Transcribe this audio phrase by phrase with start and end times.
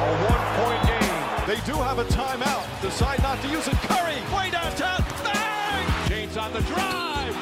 [0.00, 0.02] A
[0.32, 1.46] one-point game.
[1.46, 2.64] They do have a timeout.
[2.80, 3.74] Decide not to use it.
[3.84, 5.04] Curry, way downtown.
[5.22, 6.08] Bang!
[6.08, 7.36] James on the drive.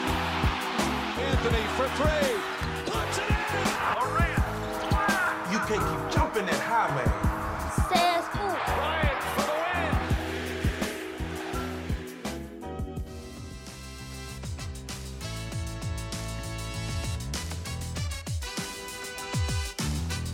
[1.29, 2.35] Anthony for three.
[2.91, 3.69] Puts it in.
[3.95, 4.43] Durant.
[5.53, 7.18] You can't keep jumping that high, man.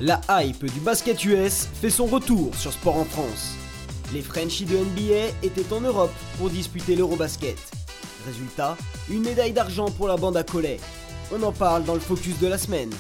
[0.07, 3.55] La hype du basket US fait son retour sur Sport en France.
[4.13, 7.57] Les Frenchies de NBA étaient en Europe pour disputer l'Eurobasket.
[8.27, 8.77] Résultat,
[9.09, 10.79] une médaille d'argent pour la bande à Collet.
[11.33, 12.91] On en parle dans le focus de la semaine.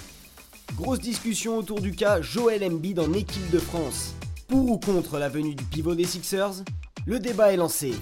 [0.76, 4.14] Grosse discussion autour du cas Joel Embiid en équipe de France.
[4.48, 6.64] Pour ou contre la venue du pivot des Sixers?
[7.04, 7.92] Le débat est lancé.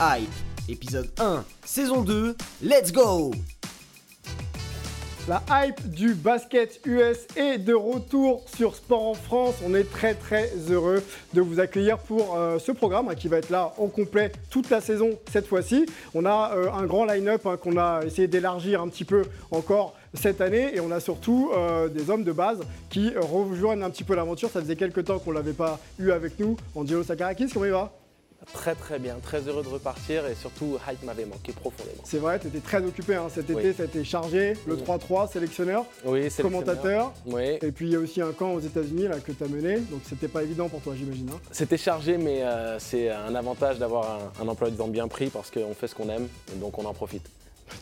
[0.00, 3.30] Hype, épisode 1, saison 2, let's go
[5.30, 9.54] La hype du basket US est de retour sur Sport en France.
[9.64, 13.36] On est très très heureux de vous accueillir pour euh, ce programme hein, qui va
[13.36, 15.86] être là en complet toute la saison cette fois-ci.
[16.14, 19.94] On a euh, un grand line-up hein, qu'on a essayé d'élargir un petit peu encore
[20.14, 24.02] cette année et on a surtout euh, des hommes de base qui rejoignent un petit
[24.02, 24.50] peu l'aventure.
[24.50, 26.56] Ça faisait quelques temps qu'on ne l'avait pas eu avec nous.
[26.74, 27.99] Angelo Sakarakis, comment il va?
[28.54, 32.02] Très très bien, très heureux de repartir et surtout Hype m'avait manqué profondément.
[32.04, 33.74] C'est vrai, tu étais très occupé hein, cet été, Oui.
[33.76, 34.54] ça a été chargé.
[34.66, 34.82] Le Oui.
[34.82, 37.12] 3-3, sélectionneur, Oui, commentateur.
[37.26, 39.48] Oui, Et puis il y a aussi un camp aux États-Unis là que tu as
[39.48, 41.28] mené, donc c'était pas évident pour toi, j'imagine.
[41.32, 41.38] hein.
[41.52, 45.28] c'était chargé, mais euh, c'est un avantage d'avoir un, un emploi du temps bien pris
[45.28, 47.28] parce qu'on fait ce qu'on aime, et donc on en profite.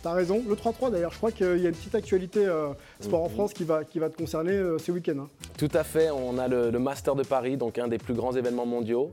[0.03, 0.43] T'as raison.
[0.47, 2.69] Le 3-3 d'ailleurs, je crois qu'il y a une petite actualité euh,
[3.01, 3.35] sport en Mhm.
[3.35, 5.21] France qui va, qui va te concerner euh, ce week-end.
[5.21, 5.29] hein.
[5.57, 8.33] Tout à fait, on a le, le Master de Paris, donc un des plus grands
[8.37, 9.13] événements mondiaux.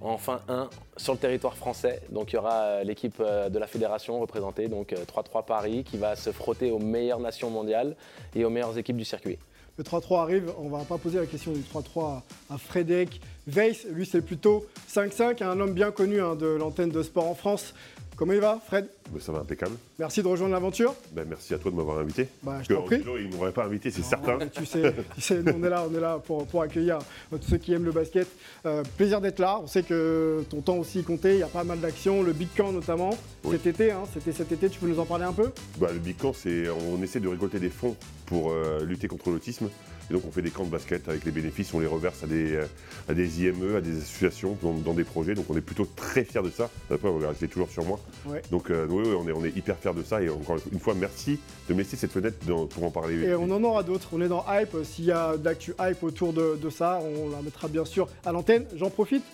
[0.00, 2.02] Enfin un sur le territoire français.
[2.10, 5.84] Donc il y aura euh, l'équipe euh, de la fédération représentée, donc euh, 3-3 Paris,
[5.84, 7.96] qui va se frotter aux meilleures nations mondiales
[8.34, 9.38] et aux meilleures équipes du circuit.
[9.78, 13.86] Le 3-3 arrive, on va pas poser la question du 3-3 à, à Frédéric Weiss.
[13.90, 17.74] Lui, c'est plutôt 5-5, un homme bien connu hein, de l'antenne de sport en France.
[18.16, 19.76] Comment il va, Fred Bah, ça va impeccable.
[19.98, 20.94] Merci de rejoindre l'aventure.
[21.12, 22.28] Ben, merci à toi de m'avoir invité.
[22.42, 22.96] Parce je t'en prie.
[22.96, 24.38] Angelo, il ne m'aurait pas invité, c'est certain.
[24.48, 26.98] Tu sais, tu sais, nous, on est là, on est là pour, pour accueillir
[27.32, 28.26] euh, tous ceux qui aiment le basket.
[28.64, 29.60] Euh, plaisir d'être là.
[29.62, 31.34] On sait que ton temps aussi comptait.
[31.34, 33.10] Il y a pas mal d'actions, le Big Camp notamment.
[33.44, 33.56] Oui.
[33.56, 34.70] Cet été, hein, c'était cet été.
[34.70, 35.50] Tu peux nous en parler un peu?
[35.78, 39.68] Le Big Camp, c'est on essaie de récolter des fonds pour euh, lutter contre l'autisme.
[40.10, 42.26] Et donc on fait des camps de basket avec les bénéfices, on les reverse à
[42.26, 42.64] des, euh,
[43.08, 45.34] à des IME, à des associations dans, dans des projets.
[45.34, 46.70] Donc on est plutôt très fiers de ça.
[46.90, 47.98] Après, on va rester toujours sur moi.
[48.26, 48.42] Ouais.
[48.50, 50.22] Donc euh, oui, oui, on, est, on est hyper fiers de ça.
[50.22, 53.16] Et encore une fois, merci de me laisser cette fenêtre dans- pour en parler.
[53.24, 54.08] Et on en aura d'autres.
[54.12, 54.76] On est dans Hype.
[54.84, 58.32] S'il y a d'actu Hype autour de, de ça, on la mettra bien sûr à
[58.32, 58.64] l'antenne.
[58.76, 59.24] J'en profite.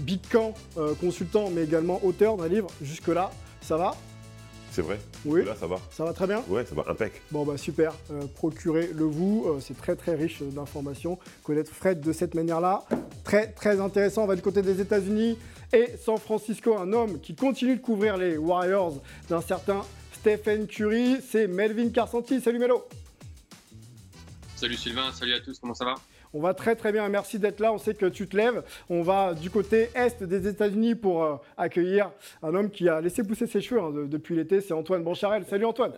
[0.00, 2.66] Big Camp, euh, consultant, mais également auteur d'un livre.
[2.82, 3.30] Jusque-là,
[3.60, 3.94] ça va?
[4.74, 5.44] C'est vrai Oui.
[5.44, 5.76] Là, ça va.
[5.92, 6.42] Ça va très bien?
[6.48, 7.22] Ouais, ça va impec.
[7.30, 11.16] Bon bah super, Euh, procurez-le vous, Euh, c'est très très riche d'informations.
[11.44, 12.82] Connaître Fred de cette manière-là,
[13.22, 14.24] très très intéressant.
[14.24, 15.38] On va du côté des États-Unis
[15.72, 19.82] et San Francisco, un homme qui continue de couvrir les Warriors d'un certain
[20.12, 22.40] Stephen Curry, c'est Melvin Carsanti.
[22.40, 22.84] Salut Melo
[24.56, 25.94] Salut Sylvain, salut à tous, comment ça va?
[26.36, 27.72] On va très très bien, merci d'être là.
[27.72, 28.64] On sait que tu te lèves.
[28.90, 32.10] On va du côté est des États-Unis pour euh, accueillir
[32.42, 34.60] un homme qui a laissé pousser ses cheveux hein, de- depuis l'été.
[34.60, 35.44] C'est Antoine Bancharel.
[35.48, 35.92] Salut Antoine.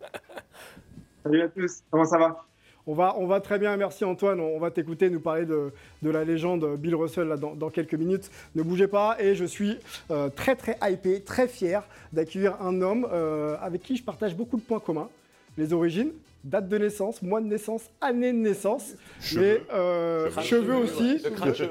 [1.24, 2.44] Salut à tous, comment ça va?
[2.84, 4.40] On va, on va très bien, merci Antoine.
[4.40, 5.70] On va t'écouter nous parler de,
[6.02, 8.28] de la légende Bill Russell là, dans, dans quelques minutes.
[8.56, 9.78] Ne bougez pas et je suis
[10.10, 14.56] euh, très très hypé, très fier d'accueillir un homme euh, avec qui je partage beaucoup
[14.56, 15.08] de points communs.
[15.56, 16.10] Les origines,
[16.44, 18.94] date de naissance, mois de naissance, année de naissance,
[19.36, 20.42] mais euh, Cheveux.
[20.42, 21.22] cheveux aussi.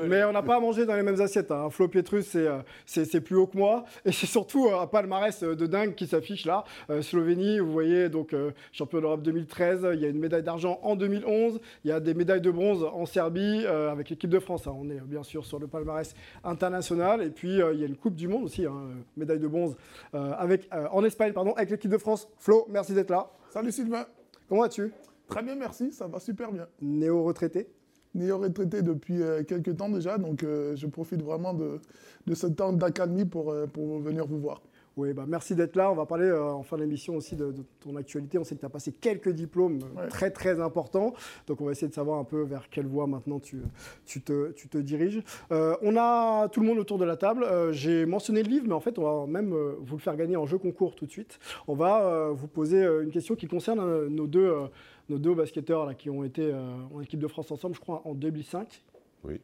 [0.08, 1.52] Mais on n'a pas à manger dans les mêmes assiettes.
[1.52, 1.70] Hein.
[1.70, 3.84] Flo Pietrus, c'est, euh, c'est, plus haut que moi.
[4.06, 6.64] Et c'est surtout euh, un palmarès de dingue qui s'affiche là.
[6.90, 9.88] Euh, Slovénie, vous voyez, donc euh, champion d'Europe 2013.
[9.94, 11.60] Il y a une médaille d'argent en 2011.
[11.84, 14.68] Il y a des médailles de bronze en Serbie euh, avec l'équipe de France.
[14.68, 14.74] hein.
[14.76, 17.22] On est bien sûr sur le palmarès international.
[17.24, 18.74] Et puis euh, il y a une Coupe du Monde aussi, hein,
[19.18, 19.76] médaille de bronze
[20.16, 22.28] euh, avec, euh, en Espagne, pardon, avec l'équipe de France.
[22.40, 23.30] Flo, merci d'être là.
[23.50, 24.06] Salut Sylvain,
[24.52, 24.92] Comment vas-tu?
[25.28, 26.68] Très bien merci, ça va super bien.
[26.82, 27.70] Néo-retraité?
[28.16, 31.80] Néo-retraité depuis euh, quelques temps déjà, donc euh, je profite vraiment de,
[32.28, 34.62] de ce temps d'accalmie pour, euh, pour venir vous voir.
[34.98, 35.90] Oui, bah merci d'être là.
[35.90, 38.38] On va parler euh, en fin d'émission aussi de, de ton actualité.
[38.38, 40.08] On sait que tu as passé quelques diplômes euh, Ouais.
[40.10, 41.14] très très importants.
[41.48, 43.62] Donc on va essayer de savoir un peu vers quelle voie maintenant tu,
[44.06, 45.22] tu, te, tu te diriges.
[45.54, 47.44] Euh, on a tout le monde autour de la table.
[47.46, 50.18] Euh, J'ai mentionné le livre, mais en fait on va même euh, vous le faire
[50.18, 51.40] gagner en jeu concours tout de suite.
[51.68, 54.68] On va euh, vous poser euh, une question qui concerne euh, nos, deux, euh,
[55.08, 56.60] nos deux basketteurs là, qui ont été euh,
[56.94, 58.84] en équipe de France ensemble, je crois, en 2005.
[59.24, 59.40] Oui.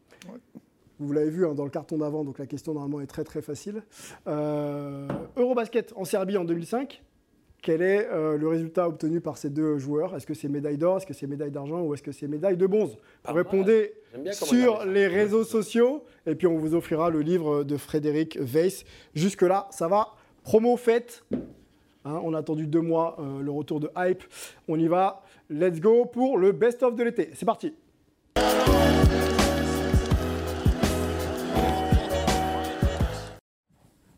[0.99, 3.41] Vous l'avez vu hein, dans le carton d'avant, donc la question normalement est très très
[3.41, 3.83] facile.
[4.27, 7.03] Euh, Eurobasket en Serbie en 2005.
[7.61, 10.15] Quel est euh, le résultat obtenu par ces deux joueurs?
[10.15, 11.81] Est-ce que c'est médaille d'or, est-ce que c'est médaille d'argent?
[11.81, 12.97] Ou est-ce que c'est médaille de bronze?
[13.27, 13.93] Vous répondez
[14.31, 16.03] sur les réseaux sociaux.
[16.25, 18.85] Et puis on vous offrira le livre de Frédéric Weiss.
[19.15, 20.13] Jusque-là, ça va.
[20.43, 21.25] Promo faite.
[22.05, 24.23] Hein, on a attendu deux mois euh, le retour de Hype.
[24.67, 25.23] On y va.
[25.49, 27.31] Let's go pour le best-of de l'été.
[27.33, 27.73] C'est parti.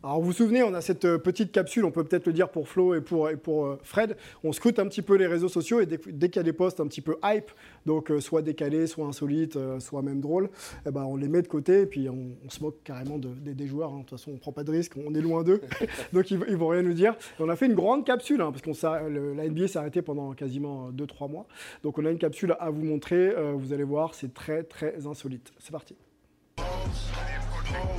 [0.02, 2.48] Alors vous vous souvenez, on a cette euh, petite capsule, on peut peut-être le dire
[2.48, 4.16] pour Flo et pour, et pour euh, Fred.
[4.42, 6.54] On scrute un petit peu les réseaux sociaux et dès, dès qu'il y a des
[6.54, 7.50] posts un petit peu hype,
[7.84, 10.48] donc euh, soit décalés, soit insolites, soit même drôles,
[10.86, 13.28] eh ben, on les met de côté et puis on, on se moque carrément de-
[13.28, 13.90] des- des joueurs.
[13.92, 13.96] hein.
[13.98, 15.60] De toute façon, on prend pas de risque, on est loin d'eux,
[16.14, 17.12] donc ils, ils vont rien nous dire.
[17.38, 18.62] Et on a fait une grande capsule hein, parce
[19.06, 21.46] le- la NBA s'est arrêtée pendant quasiment 2-3 mois.
[21.82, 23.34] Donc on a une capsule à vous montrer.
[23.36, 25.52] euh, vous allez voir, c'est très très insolite.
[25.58, 25.94] C'est parti.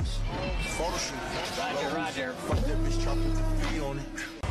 [0.04, 1.16] Photo shoot.
[1.58, 2.32] Roger, roger.
[2.32, 3.04] Fuck that bitch,
[3.80, 4.41] on it.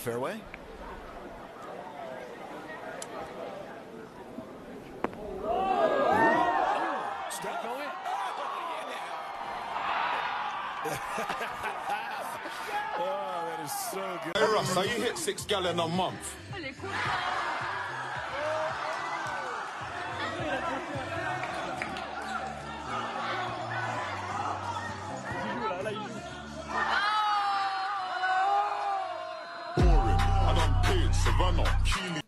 [0.00, 0.40] Fairway.
[5.44, 5.90] Oh,
[12.98, 14.36] oh, that is so good.
[14.38, 16.34] Hey Russ, how you hit six gallon a month?
[31.56, 32.19] normal.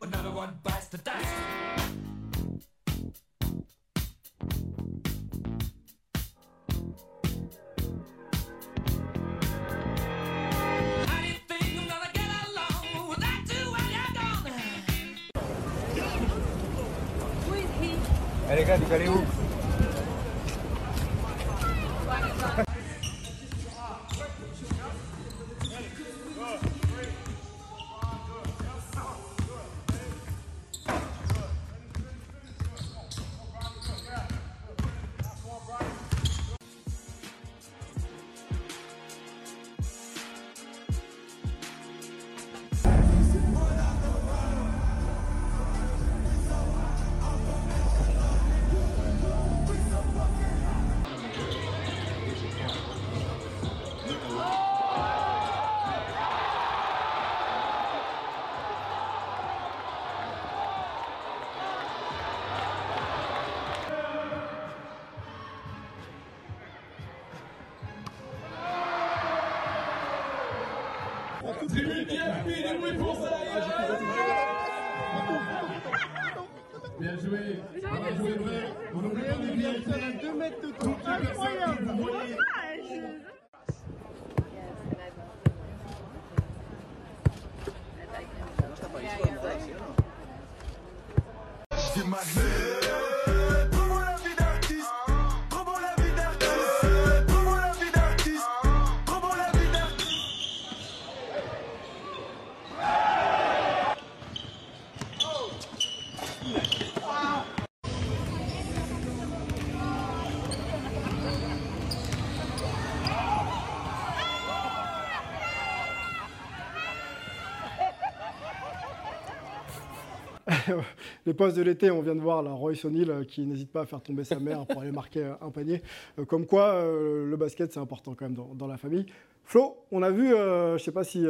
[121.26, 123.82] Les postes de l'été, on vient de voir la Royce O'Neal euh, qui n'hésite pas
[123.82, 125.82] à faire tomber sa mère pour aller marquer euh, un panier.
[126.19, 129.06] Euh, Comme quoi, le basket, c'est important quand même dans, la famille.
[129.44, 131.26] Flo, on a vu, je ne sais pas si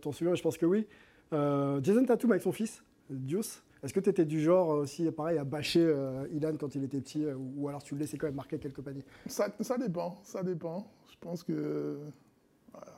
[0.00, 0.86] t'en souviens, je pense que oui,
[1.30, 3.62] Jason Tatum avec son fils, Deuce.
[3.82, 5.92] Est-ce que tu étais du genre aussi, pareil, à bâcher
[6.32, 7.24] Ilan quand il était petit,
[7.56, 9.04] ou alors tu le laissais quand même marquer quelques paniers?
[9.26, 9.48] Ça,
[9.78, 10.86] dépend, ça dépend.
[11.10, 11.98] Je pense que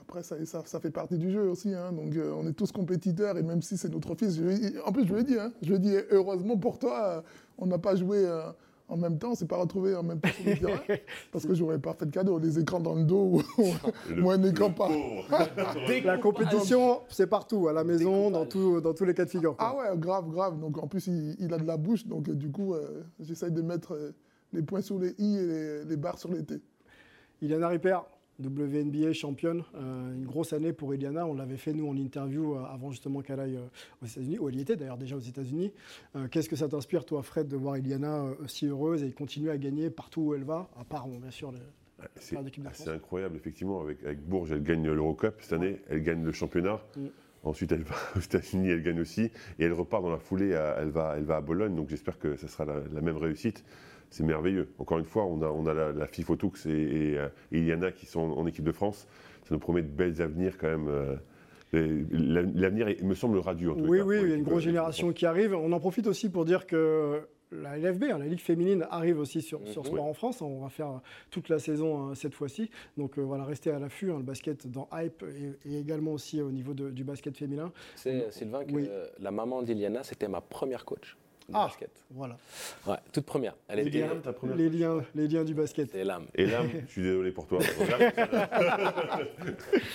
[0.00, 1.74] après ça, ça, ça fait partie du jeu aussi.
[1.74, 1.92] hein.
[1.92, 5.06] Donc euh, on est tous compétiteurs et même si c'est notre fils, je en plus
[5.06, 7.20] je lui ai dit, hein, je lui ai dit heureusement pour toi, euh,
[7.58, 8.42] on n'a pas joué euh,
[8.88, 10.98] en même temps, on s'est pas retrouvé en même temps sur le terrain
[11.32, 13.40] parce que j'aurais pas fait de cadeau, des écrans dans le dos
[14.22, 14.88] ou, un écran pas.
[16.04, 19.56] La compétition, c'est partout, à la maison, dans, tout- dans tous les cas de figure.
[19.56, 19.74] quoi.
[19.82, 20.60] Ah ouais, grave, grave.
[20.60, 23.62] Donc en plus il, il a de la bouche, donc du coup euh, j'essaye de
[23.62, 23.98] mettre
[24.52, 26.60] les points sur les i et les, les barres sur les t.
[27.42, 27.98] Iliana Ripper,
[28.42, 31.26] WNBA championne, euh, une grosse année pour Eliana.
[31.26, 33.66] On l'avait fait nous en interview euh, avant justement qu'elle aille euh,
[34.02, 35.72] aux États-Unis, où elle y était d'ailleurs déjà aux États-Unis.
[36.30, 39.58] Qu'est-ce que ça t'inspire, toi, Fred, de voir Eliana euh, si heureuse et continuer à
[39.58, 41.58] gagner partout où elle va, à part bon, bien sûr le,
[42.16, 43.80] C'est Faire d'équipe de c'est incroyable, effectivement.
[43.80, 46.80] Avec, avec Bourges, elle gagne l'Eurocup cette année, elle gagne le championnat.
[46.96, 47.06] Mm.
[47.44, 49.22] Ensuite, elle va aux États-Unis, elle gagne aussi.
[49.58, 51.74] Et elle repart dans la foulée, à- elle va, elle va à Bologne.
[51.76, 53.64] Donc j'espère que ça sera la, la même réussite.
[54.10, 54.68] C'est merveilleux.
[54.78, 56.06] Encore une fois, on a, on a la, la
[56.66, 59.06] et, et, euh, et Iliana qui sont en, équipe de France.
[59.44, 60.88] Ça nous promet de belles avenirs quand même.
[60.88, 61.16] euh,
[61.72, 63.72] L'avenir me semble radieux.
[63.72, 65.54] En tout Oui, cas, oui, il y a une grosse euh, génération qui arrive.
[65.54, 69.42] On en profite aussi pour dire que la LFB, hein, la Ligue féminine, arrive aussi
[69.42, 69.88] sur, sur Mhm.
[69.88, 70.42] Sport en France.
[70.42, 72.70] On va faire toute la saison hein, cette fois-ci.
[72.96, 74.10] Donc euh, voilà, restez à l'affût.
[74.12, 75.24] hein, le basket dans Hype
[75.64, 77.72] et, et également aussi au niveau de- du basket féminin.
[77.96, 78.86] Tu sais, Sylvain, que Oui.
[78.88, 81.16] euh, la maman d'Iliana, c'était ma première coach
[81.52, 81.66] Ah.
[81.66, 81.90] basket.
[82.10, 82.36] Voilà.
[82.86, 83.54] Ouais, toute première.
[83.68, 83.98] Elle Les était.
[84.00, 85.88] liens, ta première les liens, les liens du basket.
[85.92, 86.24] C'est l'âme.
[86.34, 87.58] Et là, je suis désolé pour toi.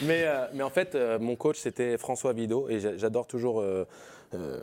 [0.03, 2.70] Mais, euh, mais en fait, euh, mon coach, c'était François Vido.
[2.70, 3.86] Et j'a- j'adore toujours euh,
[4.34, 4.62] euh,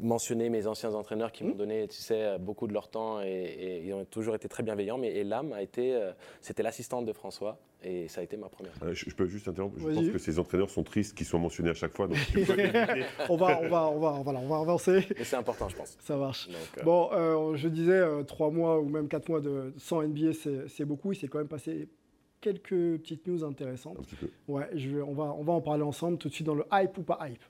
[0.00, 3.84] mentionner mes anciens entraîneurs qui m'ont donné, tu sais, beaucoup de leur temps et, et
[3.84, 4.98] ils ont toujours été très bienveillants.
[4.98, 8.72] Mais Elam a été, euh, c'était l'assistante de François et ça a été ma première.
[8.82, 9.76] Euh, Je, je peux juste interrompre.
[9.78, 12.06] Je pense que ces entraîneurs sont tristes qu'ils soient mentionnés à chaque fois.
[12.06, 12.16] Donc,
[13.28, 15.06] on, va, on, va, on, va, voilà, on va avancer.
[15.16, 15.96] Et c'est important, je pense.
[16.00, 16.48] Ça marche.
[16.48, 20.02] Donc, euh, Bon, euh, je disais, euh, trois mois ou même quatre mois de, sans
[20.02, 20.32] NBA,
[20.68, 21.12] c'est beaucoup.
[21.12, 21.88] Il s'est quand même passé
[22.40, 23.98] quelques petites news intéressantes.
[23.98, 24.28] un petit peu.
[24.48, 26.96] Ouais, je on, va, on va en parler ensemble tout de suite dans le hype
[26.98, 27.42] ou pas hype.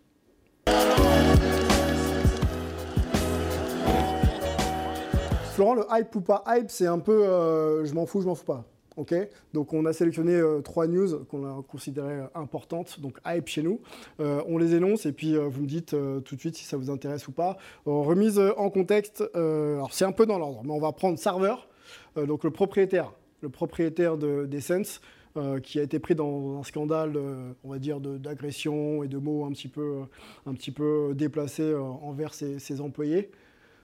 [5.62, 8.34] Florent, le hype ou pas hype, c'est un peu euh, je m'en fous, je m'en
[8.34, 8.64] fous pas.
[8.96, 9.14] Ok?
[9.52, 13.62] Donc on a sélectionné euh, trois news qu'on a considérées euh, importantes, donc hype chez
[13.62, 13.80] nous.
[14.18, 15.90] On les énonce et puis vous me dites
[16.24, 17.58] tout de suite si ça vous intéresse ou pas.
[17.86, 21.68] Remise en contexte, alors c'est un peu dans l'ordre, mais on va prendre serveur,
[22.16, 25.00] euh, donc le propriétaire, le propriétaire de, des Sens,
[25.36, 27.16] euh, qui a été pris dans un scandale,
[27.62, 30.00] on va dire, d'agression et de mots un petit peu,
[30.44, 33.30] un petit peu déplacés envers ses employés.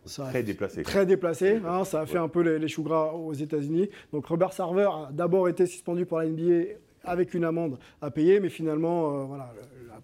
[0.05, 0.83] Ça Très déplacé.
[0.83, 3.89] Très déplacé, hein, ça a fait un peu les, les choux gras aux États-Unis.
[4.13, 6.75] Donc Robert Sarver a d'abord été suspendu par la NBA
[7.05, 9.53] avec une amende à payer, mais finalement, euh, voilà,
[9.89, 10.01] la-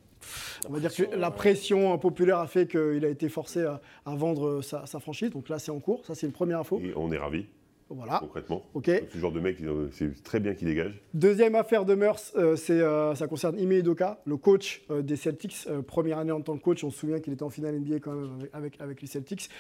[0.69, 3.81] on va dire que pression, la pression populaire a fait qu'il a été forcé à,
[4.07, 5.31] à vendre sa, sa franchise.
[5.31, 6.05] Donc là, c'est en cours.
[6.07, 6.81] Ça, c'est une première info.
[6.83, 7.47] Et on est ravis,
[7.91, 8.19] Voilà.
[8.19, 8.63] concrètement.
[8.75, 8.87] Ok.
[8.87, 9.59] Donc, Ce genre de mec,
[9.93, 11.01] c'est très bien qu'il dégage.
[11.13, 15.17] Deuxième affaire de mœurs, euh, c'est, euh, ça concerne Ime Udoka, le coach euh, des
[15.17, 15.69] Celtics.
[15.87, 18.13] Première année en tant que coach, on se souvient qu'il était en finale NBA quand
[18.13, 19.51] même avec, avec, avec les Celtics.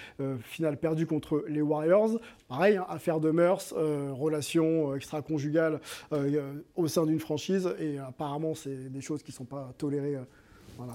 [0.40, 2.20] Finale perdue contre les Warriors.
[2.48, 5.80] Pareil, hein, affaire de mœurs, relation extra-conjugale
[6.76, 7.74] au sein d'une franchise.
[7.78, 10.16] Et apparemment, c'est des choses qui ne sont pas tolérées.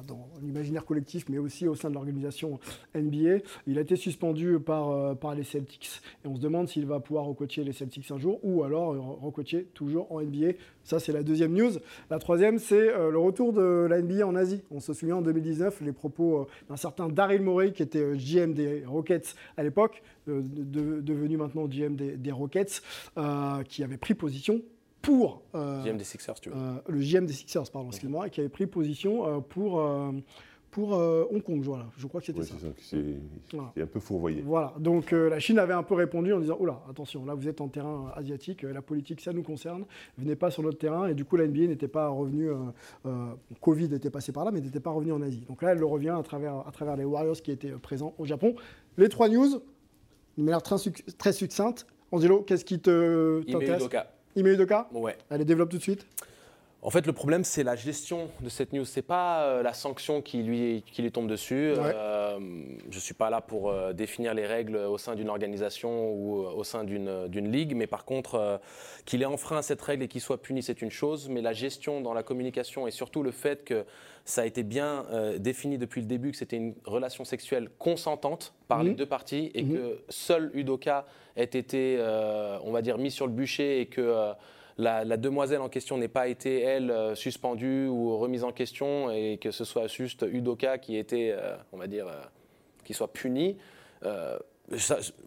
[0.07, 2.59] Dans l'imaginaire collectif, mais aussi au sein de l'organisation
[2.95, 3.39] NBA.
[3.67, 6.99] Il a été suspendu par, euh, par les Celtics et on se demande s'il va
[6.99, 10.53] pouvoir recoacher les Celtics un jour ou alors euh, recoacher toujours en NBA.
[10.83, 11.71] Ça, c'est la deuxième news.
[12.09, 14.61] La troisième, c'est euh, le retour de la NBA en Asie.
[14.71, 18.85] On se souvient en 2019 les propos d'un certain Daryl Morey qui était GM des
[18.85, 22.81] Rockets à l'époque, de- devenu maintenant GM des, Rockets,
[23.67, 24.61] qui avait pris position
[25.01, 26.59] pour euh, GM des Sixers, tu vois.
[26.59, 30.11] euh, le GM des Sixers, pardon, excuse-moi, et qui avait pris position euh, pour, euh,
[30.71, 31.85] pour euh, Hong Kong, voilà.
[31.97, 32.55] Je crois que c'était Ouais, ça.
[32.77, 33.03] c'est
[33.53, 33.71] Voilà.
[33.81, 34.41] un peu fourvoyé.
[34.45, 37.47] Voilà, donc euh, la Chine avait un peu répondu en disant Oula, attention, là vous
[37.47, 39.85] êtes en terrain euh, asiatique, la politique ça nous concerne,
[40.17, 41.07] venez pas sur notre terrain.
[41.07, 42.55] Et du coup, la NBA n'était pas revenue, euh,
[43.05, 43.27] euh,
[43.61, 45.45] Covid était passé par là, mais n'était pas revenu en Asie.
[45.47, 48.25] Donc là, elle le revient à travers, à travers les Warriors qui étaient présents au
[48.25, 48.53] Japon.
[48.97, 49.47] Les trois news,
[50.37, 51.87] de manière très, succ- très succincte.
[52.11, 53.83] Angelo, qu'est-ce qui te t'intéresse?
[54.47, 54.87] Udoka.
[54.91, 55.17] Ime Udoka Ouais.
[55.29, 56.05] Allez, développe tout de suite.
[56.81, 58.85] En fait, le problème, c'est la gestion de cette news.
[58.85, 61.73] C'est pas euh, la sanction qui lui, qui lui tombe dessus.
[61.73, 61.91] Ouais.
[61.93, 62.39] Euh,
[62.89, 66.51] je suis pas là pour euh, définir les règles au sein d'une organisation ou euh,
[66.51, 68.61] au sein d'une ligue, mais par contre,
[69.05, 71.27] qu'il ait enfreint cette règle et qu'il soit puni, c'est une chose.
[71.27, 73.83] Mais la gestion dans la communication et surtout le fait que
[74.23, 75.05] ça a été bien
[75.37, 78.95] défini depuis le début que c'était une relation sexuelle consentante par les Mhm.
[78.95, 79.73] deux parties et Mhm.
[79.75, 81.05] que seul Udoka
[81.35, 81.97] ait été,
[82.63, 84.31] on va dire, mis sur le bûcher et que
[84.79, 89.37] la, demoiselle en question n'ait pas été, elle, euh, suspendue ou remise en question et
[89.37, 92.21] que ce soit juste Udoka qui était, euh, on va dire, euh,
[92.85, 93.57] qui soit puni.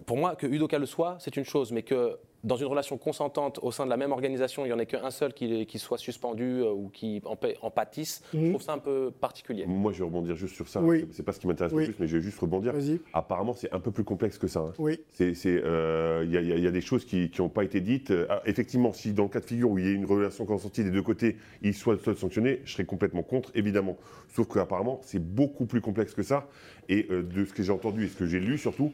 [0.06, 3.60] Pour moi, que Udoka le soit, c'est une chose, mais que dans une relation consentante
[3.62, 5.98] au sein de la même organisation, il n'y en ait qu'un seul qui, qui soit
[5.98, 8.48] suspendu euh, ou qui en, en pâtisse, je Mhm.
[8.50, 9.64] trouve ça un peu particulier.
[9.66, 10.80] Moi, je vais rebondir juste sur ça.
[10.82, 11.06] Oui.
[11.12, 11.86] C'est- pas ce qui m'intéresse Oui.
[11.86, 12.74] le plus, mais je vais juste rebondir.
[13.12, 14.60] Apparemment, c'est un peu plus complexe que ça.
[14.60, 14.72] hein.
[14.78, 14.98] Oui.
[15.20, 18.10] Euh, Il y, a- y a- y a des choses qui n'ont pas été dites.
[18.10, 20.44] Euh, ah, effectivement, si dans le cas de figure où il y a une relation
[20.44, 23.96] consentie des deux côtés, il soit seul sanctionné, je serais complètement contre, évidemment.
[24.34, 26.48] Sauf qu'apparemment, c'est beaucoup plus complexe que ça.
[26.88, 28.92] Et euh, de ce que j'ai entendu et ce que j'ai lu surtout,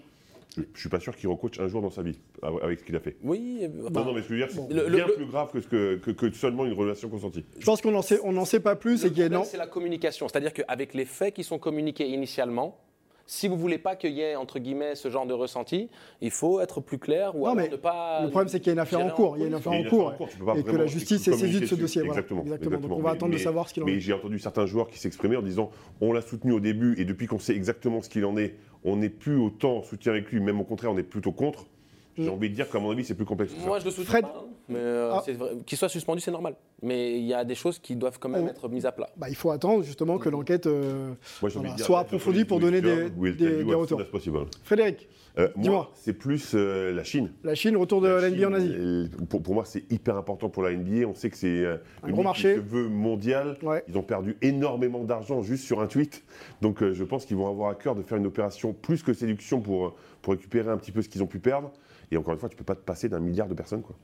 [0.58, 2.18] Je, je suis pas sûr qu'il recoach un jour dans sa vie
[2.62, 3.16] avec ce qu'il a fait.
[3.22, 5.50] Oui, euh, non, non, mais ce que je veux dire, c'est bien le- plus grave
[5.52, 7.44] que, ce que, que, que seulement une relation consentie.
[7.58, 10.28] Je pense qu'on n'en sait, on sait pas plus Le problème, c'est la communication.
[10.28, 12.76] C'est-à-dire qu'avec les faits qui sont communiqués initialement,
[13.30, 15.90] si vous voulez pas qu'il y ait, entre guillemets, ce genre de ressenti,
[16.22, 18.22] il faut être plus clair ou Non, mais ne pas...
[18.22, 19.36] Le problème, c'est qu'il y a une affaire en cours.
[19.36, 20.14] Il y a une affaire en cours.
[20.56, 22.00] Et que la justice est communiquer saisie de ce dossier.
[22.02, 22.20] voilà.
[22.20, 22.42] Exactement.
[22.44, 22.78] Exactement.
[22.78, 24.00] Donc on va Mais- attendre de mais- savoir ce qu'il en Mais est.
[24.00, 27.26] j'ai entendu certains joueurs qui s'exprimaient en disant on l'a soutenu au début et depuis
[27.26, 28.54] qu'on sait exactement ce qu'il en est,
[28.84, 31.66] on n'est plus autant en soutien avec lui, même au contraire, on est plutôt contre.
[32.24, 33.52] J'ai envie de dire qu'à mon avis, c'est plus complexe.
[33.54, 33.66] que ça.
[33.66, 34.34] Moi, je le soutiens Fred- pas.
[34.44, 35.22] hein, mais euh, Ah.
[35.66, 36.54] qu'il soit suspendu, c'est normal.
[36.82, 39.08] Mais il y a des choses qui doivent quand même On- être mises à plat.
[39.16, 43.62] Bah, il faut attendre justement que l'enquête euh, voilà, soit approfondie pour donner des, des-
[43.62, 44.00] retours.
[44.64, 45.08] Frédéric,
[45.38, 45.76] Euh, Dis-moi.
[45.78, 47.30] moi, c'est plus euh, la Chine.
[47.44, 48.72] la Chine, retour de la NBA en Asie.
[48.76, 51.06] Euh, Pour, pour moi, c'est hyper important pour la NBA.
[51.06, 52.54] On sait que c'est euh, Un une gros marché.
[52.54, 53.56] qui se veut mondiale.
[53.62, 53.84] Ouais.
[53.88, 56.24] Ils ont perdu énormément d'argent juste sur un tweet.
[56.60, 59.12] Donc, euh, je pense qu'ils vont avoir à cœur de faire une opération plus que
[59.12, 61.70] séduction pour, pour récupérer un petit peu ce qu'ils ont pu perdre.
[62.10, 63.96] Et encore une fois, tu peux pas te passer d'un milliard de personnes, quoi.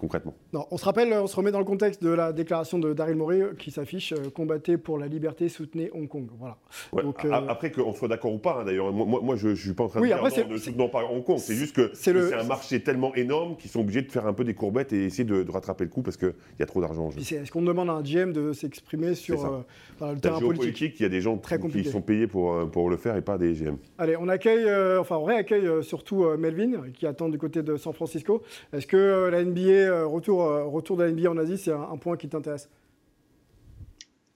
[0.00, 0.34] Concrètement.
[0.52, 3.16] Non, on se rappelle, on se remet dans le contexte de la déclaration de Daryl
[3.16, 6.28] Morey euh, qui s'affiche euh, combattez pour la liberté, soutenez Hong Kong.
[6.38, 6.58] Voilà.
[6.92, 9.48] Ouais, Donc, a- euh, Après qu'on soit d'accord ou pas, hein, d'ailleurs, moi, moi, je
[9.48, 11.38] ne suis pas en train Oui, de après, dire non, ne soutenons pas Hong Kong.
[11.38, 14.32] C'est juste que c'est le- un marché tellement énorme qu'ils sont obligés de faire un
[14.34, 16.80] peu des courbettes et essayer de, de rattraper le coup parce qu'il y a trop
[16.82, 17.20] d'argent en jeu.
[17.20, 21.00] Est-ce qu'on demande à un GM de s'exprimer sur euh, le terrain politique?
[21.00, 23.38] il y a des gens Très qui- sont payés pour, pour le faire et pas
[23.38, 23.76] des GM.
[23.98, 24.66] Allez, on accueille,
[24.98, 28.42] enfin on réaccueille surtout Melvin qui attend du côté de San Francisco.
[28.72, 31.82] Est-ce que la NBA, euh, retour, euh, retour de la NBA en Asie, c'est un,
[31.82, 32.68] un point qui t'intéresse?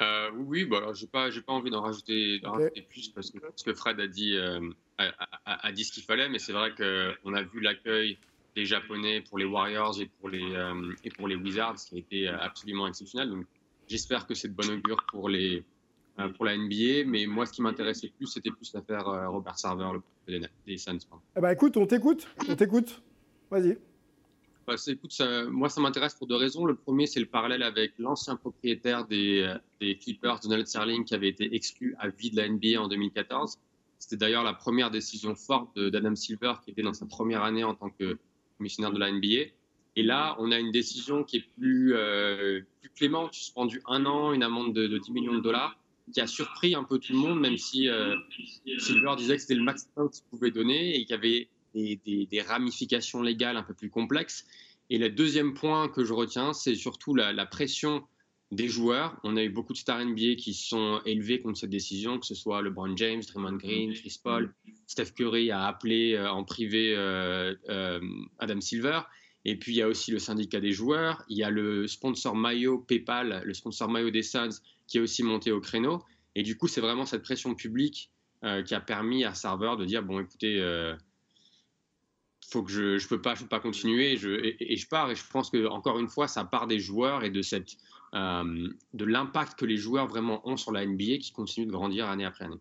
[0.02, 2.40] Euh, oui, bah alors j'ai pas, j'ai pas envie d'en rajouter,
[2.88, 4.58] plus parce que, parce que Fred a dit, euh,
[4.96, 5.10] a,
[5.44, 8.16] a- a dit ce qu'il fallait, mais c'est vrai qu'on a vu l'accueil
[8.56, 11.98] des Japonais pour les Warriors et pour les, euh, et pour les Wizards qui a
[11.98, 13.28] été absolument exceptionnel.
[13.28, 13.44] Donc
[13.88, 15.62] j'espère que c'est de bon augure pour, les,
[16.36, 19.90] pour la NBA, mais moi ce qui m'intéressait plus, c'était plus l'affaire Robert Sarver,
[20.26, 20.98] le des, des Suns.
[21.36, 23.02] Eh ben écoute, on t'écoute, on t'écoute.
[23.50, 23.76] Vas-y.
[24.70, 24.76] Bah,
[25.50, 26.64] moi, ça m'intéresse pour deux raisons.
[26.64, 31.28] Le premier, c'est le parallèle avec l'ancien propriétaire des, euh, Clippers, Donald Sterling, qui avait
[31.28, 33.58] été exclu à vie de la NBA en 2014.
[33.98, 37.74] C'était d'ailleurs la première décision forte d'Adam Silver, qui était dans sa première année en
[37.74, 38.18] tant que
[38.58, 39.50] commissionnaire de la NBA.
[39.96, 44.32] Et là, on a une décision qui est plus, euh, plus clémente, suspendu un an,
[44.32, 45.76] une amende de, de 10 millions de dollars,
[46.12, 48.14] qui a surpris un peu tout le monde, même si euh,
[48.78, 53.22] Silver disait que c'était le maximum qu'il pouvait donner et qu'il y avait des ramifications
[53.22, 54.46] légales un peu plus complexes.
[54.90, 58.02] Et le deuxième point que je retiens, c'est surtout la, pression
[58.50, 59.16] des joueurs.
[59.22, 62.34] On a eu beaucoup de stars NBA qui sont élevés contre cette décision, que ce
[62.34, 64.52] soit LeBron James, Draymond Green, Chris Paul,
[64.88, 68.00] Steph Curry a appelé euh, en privé euh, euh,
[68.40, 69.02] Adam Silver.
[69.44, 72.34] Et puis il y a aussi le syndicat des joueurs, il y a le sponsor
[72.34, 76.02] maillot PayPal, le sponsor maillot des Suns, qui est aussi monté au créneau.
[76.34, 78.10] Et du coup, c'est vraiment cette pression publique
[78.64, 80.60] qui a permis à Server de dire bon, écoutez,
[82.50, 85.10] faut que je, je peux pas, pas continuer, et je, pars.
[85.10, 87.40] Et je pense que encore une fois, ça part des joueurs et de
[88.14, 92.08] euh, de l'impact que les joueurs vraiment ont sur la NBA qui continue de grandir
[92.08, 92.60] année après année.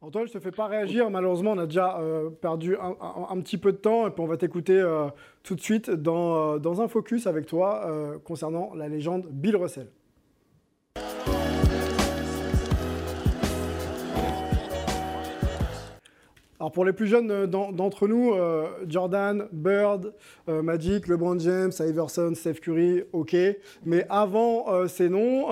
[0.00, 1.10] Antoine, je te fais pas réagir.
[1.10, 4.38] Malheureusement, on a déjà euh, perdu un, petit peu de temps et puis on va
[4.38, 5.08] t'écouter euh,
[5.42, 9.88] tout de suite dans, dans un focus avec toi concernant la légende Bill Russell.
[16.60, 20.12] Alors pour les plus jeunes euh, d'en- d'entre nous, euh, Jordan, Bird,
[20.50, 23.34] euh, Magic, LeBron James, Iverson, Steph Curry, ok.
[23.86, 25.48] Mais avant ces noms,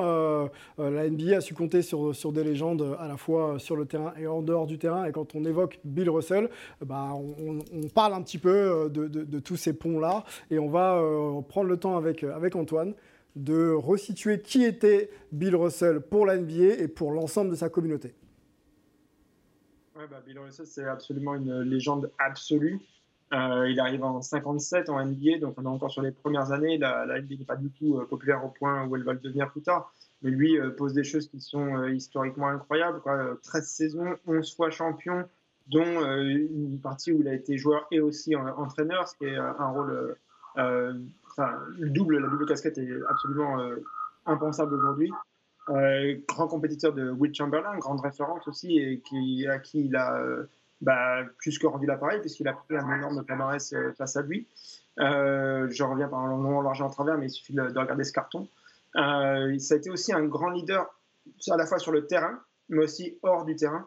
[0.79, 4.27] la NBA a su compter sur, des légendes à la fois sur le terrain et
[4.27, 5.07] en dehors du terrain.
[5.07, 6.51] Et quand on évoque Bill Russell,
[6.85, 10.25] bah, on, parle un petit peu de, tous ces ponts-là.
[10.51, 11.03] Et on va
[11.49, 12.95] prendre le temps avec, avec Antoine
[13.37, 18.15] de resituer qui était Bill Russell pour la NBA et pour l'ensemble de sa communauté.
[19.99, 22.79] Ouais, bah, Bill Russell, c'est absolument une légende absolue.
[23.33, 26.79] Euh, il arrive en 57 en NBA, donc on est encore sur les premières années.
[26.79, 29.51] La, NBA n'est pas du tout euh, populaire au point où elle va le devenir
[29.51, 29.93] plus tard.
[30.23, 33.01] Mais lui euh, pose des choses qui sont historiquement incroyables.
[33.01, 33.15] Quoi.
[33.15, 35.29] Euh, 13 saisons, 11 fois champion,
[35.67, 39.67] dont une partie où il a été joueur et aussi entraîneur, ce qui est un
[39.67, 40.17] rôle.
[40.55, 43.59] enfin, le double, la double casquette est absolument
[44.27, 45.11] impensable aujourd'hui.
[45.71, 50.45] Euh, grand compétiteur de Will Chamberlain, grande référence aussi, et à qui il a euh,
[50.81, 54.47] bah, plus que rendu l'appareil, puisqu'il a pris un énorme palmarès euh, face à lui.
[54.97, 58.13] Je reviens par un long l'argent en travers, mais il suffit de, de regarder ce
[58.13, 58.49] carton.
[58.95, 60.87] Ça a été aussi un grand leader,
[61.51, 63.87] à la fois sur le terrain, mais aussi hors du terrain,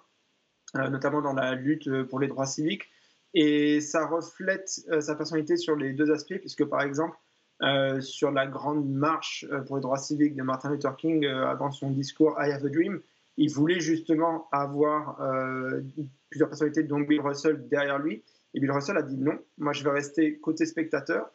[0.76, 2.90] notamment dans la lutte pour les droits civiques.
[3.34, 7.18] Et ça reflète sa personnalité sur les deux aspects, puisque par exemple,
[7.64, 11.46] euh, sur la grande marche euh, pour les droits civiques de Martin Luther King euh,
[11.48, 13.02] avant son discours I Have a Dream,
[13.38, 15.82] il voulait justement avoir euh,
[16.30, 18.24] plusieurs personnalités, dont Bill Russell, derrière lui.
[18.56, 21.30] Et Bill Russell a dit non, moi je vais rester côté spectateur.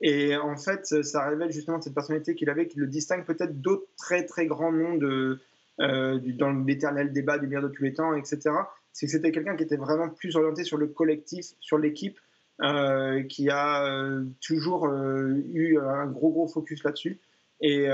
[0.00, 3.86] Et en fait, ça révèle justement cette personnalité qu'il avait, qui le distingue peut-être d'autres
[3.96, 5.38] très très grands noms de,
[5.78, 8.50] dans l'éternel débat du meilleur de tous les temps, etc.
[8.92, 12.18] C'est que c'était quelqu'un qui était vraiment plus orienté sur le collectif, sur l'équipe,
[12.62, 17.18] euh, qui a euh, toujours euh, eu un gros gros focus là-dessus.
[17.60, 17.88] Et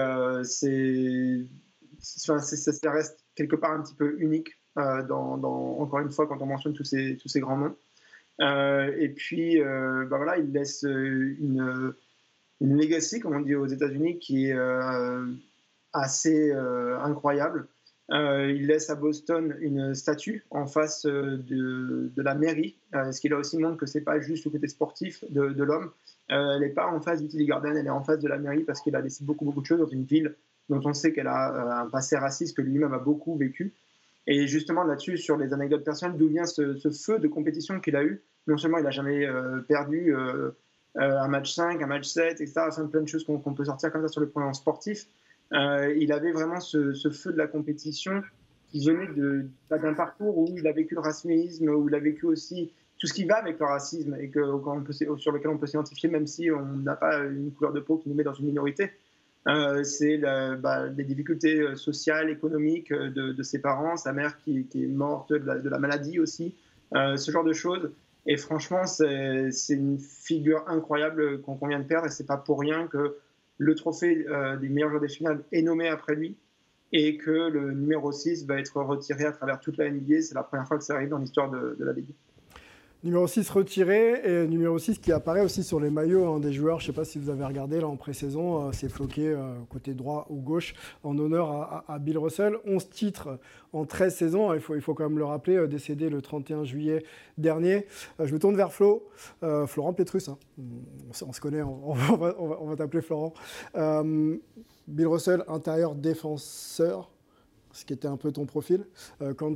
[0.45, 1.47] c'est,
[1.99, 5.43] ça, ça reste quelque part un petit peu unique, dans,
[5.79, 7.77] encore une fois, quand on mentionne tous ces, tous ces grands noms.
[8.99, 11.93] Et puis, bah voilà, il laisse une,
[12.63, 14.57] une legacy, comme on dit aux États-Unis, qui est
[15.93, 17.69] assez incroyable.
[18.11, 23.21] Euh, il laisse à Boston une statue en face euh, de, la mairie, euh, ce
[23.21, 25.91] qui là aussi montre que c'est pas juste le côté sportif de, l'homme.
[26.29, 28.65] Elle n'est pas en face du TD Garden, elle est en face de la mairie
[28.65, 30.35] parce qu'il a laissé beaucoup beaucoup de choses dans une ville
[30.71, 33.75] dont on sait qu'elle a un passé raciste que lui-même a beaucoup vécu.
[34.27, 38.05] Et justement là-dessus, sur les anecdotes personnelles, d'où vient ce, feu de compétition qu'il a
[38.05, 38.23] eu?
[38.47, 39.27] Non seulement il n'a jamais
[39.69, 40.15] perdu
[40.95, 42.53] un match 5, un match 7, etc.
[42.69, 45.07] Enfin, plein de choses qu'on peut sortir comme ça sur le plan sportif.
[45.55, 48.23] Euh, il avait vraiment ce, feu de la compétition
[48.67, 52.27] qui venait de- d'un parcours où il a vécu le racisme, où il a vécu
[52.27, 56.27] aussi tout ce qui va avec le racisme et sur lequel on peut s'identifier, même
[56.27, 58.91] si on n'a pas une couleur de peau qui nous met dans une minorité.
[59.47, 64.87] Euh, c'est bah, les difficultés euh, sociales, économiques de, ses parents, sa mère qui, est
[64.87, 66.55] morte de la, maladie aussi,
[66.93, 67.91] ce genre de choses.
[68.27, 72.89] Et franchement, c'est une figure incroyable qu'on vient de perdre et c'est pas pour rien
[72.89, 73.17] que
[73.59, 76.37] le trophée euh, du meilleur joueur des finales est nommé après lui
[76.93, 80.23] et que le numéro 6 va être retiré à travers toute la NBA.
[80.23, 82.15] C'est la première fois que ça arrive dans l'histoire de, de la Ligue.
[83.05, 86.81] Numéro 6 retiré et numéro 6 qui apparaît aussi sur les maillots hein, des joueurs.
[86.81, 89.55] Je ne sais pas si vous avez regardé là en pré-saison, euh, c'est floqué euh,
[89.71, 92.57] côté droit ou gauche en honneur à, Bill Russell.
[92.67, 93.39] 11 titres
[93.73, 96.65] en 13 saisons, il faut, il faut quand même le rappeler, euh, décédé le 31
[96.65, 97.05] juillet
[97.37, 97.87] dernier.
[98.19, 99.07] Je me tourne vers Flo,
[99.69, 100.29] Florent Petrus.
[100.29, 100.37] hein.
[101.09, 101.93] On, se- on se connaît, on,
[102.65, 103.33] va, t'appeler Florent.
[103.77, 107.13] Bill Russell, intérieur défenseur,
[107.71, 108.87] ce qui était un peu ton profil.
[109.37, 109.55] Quand,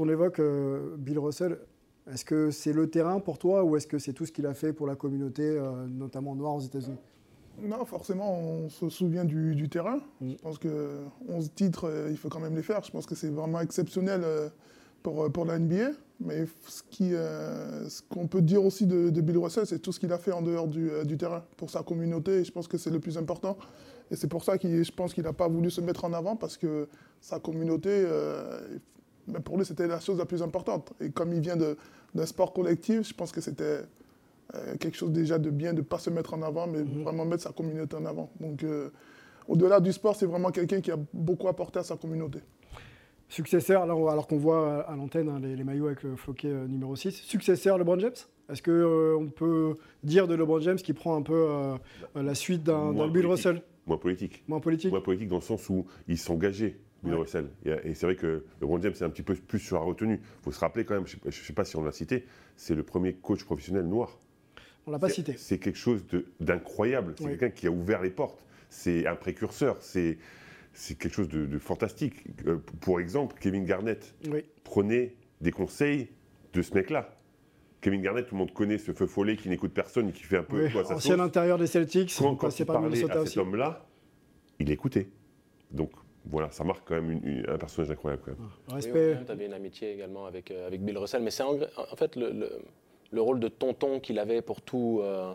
[0.00, 0.40] on évoque
[0.98, 1.58] Bill Russell,
[2.12, 4.54] est-ce que c'est le terrain pour toi ou est-ce que c'est tout ce qu'il a
[4.54, 6.96] fait pour la communauté, euh, notamment noire aux États-Unis?
[7.62, 9.98] Non, forcément, on se souvient du, du terrain.
[10.22, 10.96] Je pense que
[11.28, 12.82] 11 titres, euh, il faut quand même les faire.
[12.82, 14.48] Je pense que c'est vraiment exceptionnel euh,
[15.02, 15.90] pour, pour la NBA.
[16.20, 20.12] Mais ce euh, qu'on peut dire aussi de, de Bill Russell, c'est tout ce qu'il
[20.12, 22.38] a fait en dehors du, du terrain pour sa communauté.
[22.40, 23.56] Et je pense que c'est le plus important.
[24.10, 26.36] Et c'est pour ça que je pense qu'il n'a pas voulu se mettre en avant
[26.36, 26.88] parce que
[27.20, 28.04] sa communauté,
[29.44, 30.92] pour lui, c'était la chose la plus importante.
[31.00, 31.76] Et comme il vient de-
[32.14, 33.80] d'un sport collectif, je pense que c'était
[34.54, 37.24] euh, quelque chose déjà de bien de ne pas se mettre en avant, mais vraiment
[37.24, 38.30] mettre sa communauté en avant.
[38.40, 38.90] Donc, euh,
[39.48, 42.40] au-delà du sport, c'est vraiment quelqu'un qui a beaucoup apporté à sa communauté.
[43.28, 46.96] Successeur, alors qu'on voit à l'antenne hein, les, les maillots avec le floqué euh, numéro
[46.96, 47.12] 6.
[47.12, 48.12] Successeur LeBron James?
[48.50, 51.76] Est-ce qu'on peut dire de LeBron James qui prend un peu euh,
[52.16, 53.30] la suite d'un d'un Bill politique.
[53.30, 53.62] Russell?
[53.86, 54.44] Moins politique.
[54.48, 57.20] Moins politique Moins politique dans le sens où il s'engageait, Bill Ouais.
[57.20, 57.48] Russell.
[57.64, 60.20] Et, et c'est vrai que LeBron James est un petit peu plus sur la retenue.
[60.22, 62.74] Il faut se rappeler quand même, je ne sais, pas si on l'a cité, c'est
[62.74, 64.18] le premier coach professionnel noir.
[64.86, 65.34] On l'a pas C'est- cité.
[65.36, 66.04] C'est quelque chose
[66.40, 67.14] d'incroyable.
[67.18, 68.44] C'est quelqu'un qui a ouvert les portes.
[68.68, 69.76] C'est un précurseur.
[69.80, 70.18] C'est
[70.72, 72.24] c'est quelque chose de, de fantastique.
[72.46, 74.44] Euh, pour exemple, Kevin Garnett Oui.
[74.62, 76.08] prenait des conseils
[76.52, 77.16] de ce mec-là.
[77.80, 80.36] Kevin Garnett, tout le monde connaît ce feu follet qui n'écoute personne et qui fait
[80.36, 83.84] un peu Oui, sa Ancien intérieur des Celtics, Quand, quand il parlait à cet homme-là,
[84.60, 85.08] il écoutait.
[85.72, 85.90] Donc
[86.26, 88.22] voilà, ça marque quand même une- une- un personnage incroyable.
[88.24, 88.50] Quand même.
[88.76, 89.18] Respect.
[89.26, 92.16] tu avais une amitié également avec, euh, avec Bill Russell, mais c'est en, en fait
[92.16, 92.62] le, le-
[93.12, 95.32] le rôle de tonton qu'il avait pour tout, euh,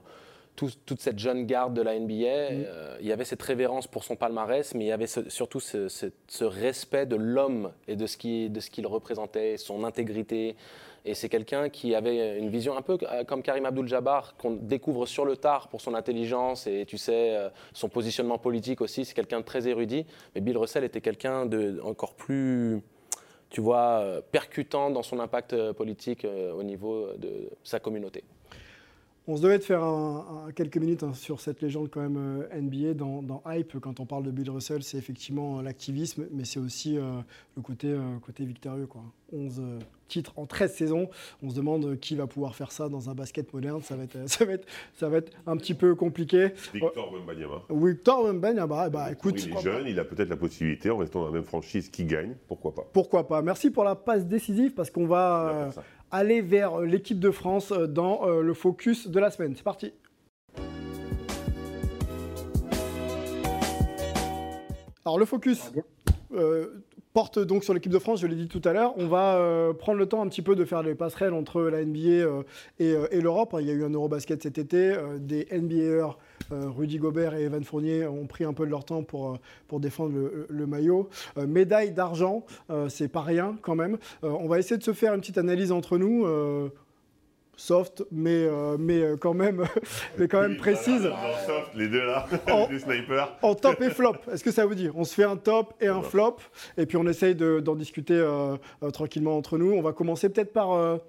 [0.55, 2.25] tout- toute cette jeune garde de la NBA.
[2.25, 5.59] Euh, il y avait cette révérence pour son palmarès, mais il y avait ce- surtout
[5.59, 9.83] ce, ce- ce respect de l'homme et de ce qui- de ce qu'il représentait, son
[9.83, 10.55] intégrité.
[11.05, 15.05] Et c'est quelqu'un qui avait une vision un peu euh, comme Karim Abdul-Jabbar, qu'on découvre
[15.05, 19.05] sur le tard pour son intelligence et tu sais, euh, son positionnement politique aussi.
[19.05, 20.07] C'est quelqu'un de très érudit.
[20.33, 22.81] Mais Bill Russell était quelqu'un de encore plus
[23.51, 28.23] tu vois, euh, percutant dans son impact politique au niveau de sa communauté.
[29.27, 32.17] On se devait de faire un- un- quelques minutes hein, sur cette légende quand même
[32.17, 33.79] euh, NBA dans, dans Hype.
[33.79, 37.01] Quand on parle de Bill Russell, c'est effectivement euh, l'activisme, mais c'est aussi euh,
[37.55, 38.85] le côté, côté victorieux.
[38.85, 39.01] Quoi.
[39.33, 41.09] 11 euh, titres en 13 saisons.
[41.41, 43.81] On se demande qui va pouvoir faire ça dans un basket moderne.
[43.81, 46.49] Ça va être, ça va être, ça va être un petit peu compliqué.
[46.71, 47.63] Victor Wembanyama.
[47.71, 51.27] Victor Wembanyama, bah, écoute, il est jeune, il a peut-être la possibilité, en restant dans
[51.27, 52.83] la même franchise, qui gagne, pourquoi pas?
[52.93, 53.41] Pourquoi pas?
[53.41, 55.69] Merci pour la passe décisive parce qu'on va
[56.15, 59.54] aller vers euh, l'équipe de France euh, dans euh, le focus de la semaine.
[59.56, 59.93] C'est parti.
[65.04, 65.71] Alors le focus,
[66.34, 66.84] euh,
[67.15, 68.93] porte donc sur l'équipe de France, je l'ai dit tout à l'heure.
[68.97, 71.86] On va euh, prendre le temps un petit peu de faire les passerelles entre la
[71.86, 72.43] NBA euh,
[72.78, 73.56] et, euh, et l'Europe.
[73.58, 74.97] Il y a eu un Eurobasket cet été.
[75.19, 76.17] des NBAers,
[76.51, 80.13] Rudy Gobert et Evan Fournier, ont pris un peu de leur temps pour, pour défendre
[80.13, 81.08] le, le maillot.
[81.38, 82.45] Médaille d'argent,
[82.89, 83.97] c'est pas rien quand même.
[84.21, 86.25] On va essayer de se faire une petite analyse entre nous.
[87.57, 89.63] Soft, mais, euh, mais euh, quand même,
[90.17, 91.09] mais quand même précise.
[91.75, 92.65] Les deux là, Oh.
[92.69, 93.37] les deux snipers.
[93.41, 94.89] En top et flop, est-ce que ça vous dit?
[94.95, 96.37] On se fait un top et un flop,
[96.77, 99.71] et puis on essaye de- d'en discuter euh, euh, tranquillement entre nous.
[99.73, 100.99] On va commencer peut-être par,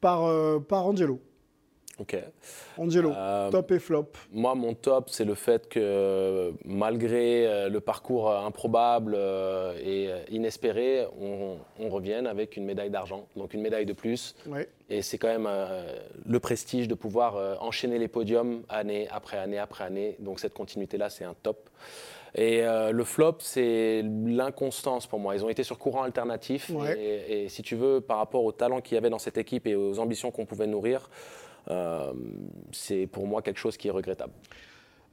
[0.00, 0.30] par,
[0.68, 1.20] par Angelo.
[1.98, 2.14] Ok.
[2.76, 4.08] Angelo, Euh, top et flop.
[4.30, 9.16] Moi, mon top, c'est le fait que malgré euh, le parcours euh, improbable
[9.82, 14.34] et inespéré, on, on revienne avec une médaille d'argent, donc une médaille de plus.
[14.46, 14.68] Ouais.
[14.90, 15.90] Et c'est quand même euh,
[16.26, 20.16] le prestige de pouvoir euh, enchaîner les podiums année après année après année.
[20.18, 21.70] Donc cette continuité-là, c'est un top.
[22.34, 25.34] Et euh, le flop, c'est l'inconstance pour moi.
[25.34, 26.68] Ils ont été sur courant alternatif.
[26.68, 27.00] Ouais.
[27.00, 29.66] Et, et si tu veux, par rapport au talent qu'il y avait dans cette équipe
[29.66, 31.08] et aux ambitions qu'on pouvait nourrir,
[32.72, 34.32] c'est pour moi quelque chose qui est regrettable.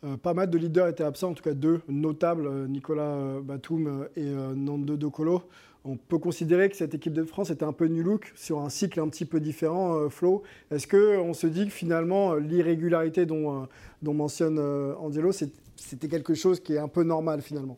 [0.03, 3.41] Euh, pas mal de leaders étaient absents, en tout cas deux notables, euh, Nicolas euh,
[3.41, 5.43] Batum euh, et euh, Nando De Colo.
[5.85, 8.69] On peut considérer que cette équipe de France était un peu new look sur un
[8.69, 10.43] cycle un petit peu différent, euh, Flo.
[10.71, 13.65] Est-ce qu'on se dit que finalement euh, l'irrégularité dont, euh,
[14.01, 17.77] dont mentionne euh, Angelo, c'était quelque chose qui est un peu normal finalement?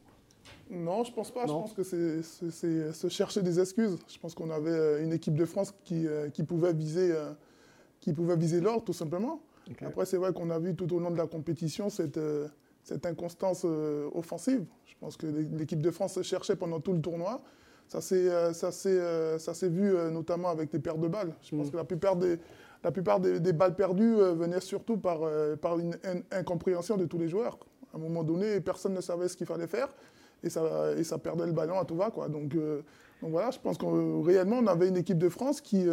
[0.72, 1.46] Non, je pense pas.
[1.46, 1.66] Non.
[1.68, 3.98] Je pense que c'est- se chercher des excuses.
[4.08, 7.30] Je pense qu'on avait euh, une équipe de France qui, euh, qui pouvait viser, euh,
[8.06, 9.41] qui pouvait viser l'or, tout simplement.
[9.88, 12.48] Après, c'est vrai qu'on a vu tout au long de la compétition cette, euh,
[12.84, 14.63] cette inconstance euh, offensive.
[14.86, 17.41] Je pense que l'é- l'équipe de France cherchait pendant tout le tournoi.
[17.88, 21.34] Ça s'est euh, vu notamment avec des pertes de balles.
[21.41, 22.38] Je pense que la plupart des,
[22.84, 25.22] la plupart des, des balles perdues venaient surtout par,
[25.60, 27.58] par une in- incompréhension de tous les joueurs.
[27.91, 29.91] À un moment donné, personne ne savait ce qu'il fallait faire
[30.44, 32.12] et ça, et ça perdait le ballon à tout va.
[32.12, 32.30] Quoi.
[32.30, 32.50] Donc,
[33.22, 35.88] donc voilà, je pense qu'on réellement on avait une équipe de France qui,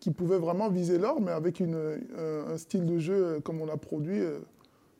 [0.00, 3.60] qui pouvait vraiment viser l'or, mais avec une, euh, un style de jeu euh, comme
[3.60, 4.38] on l'a produit, euh,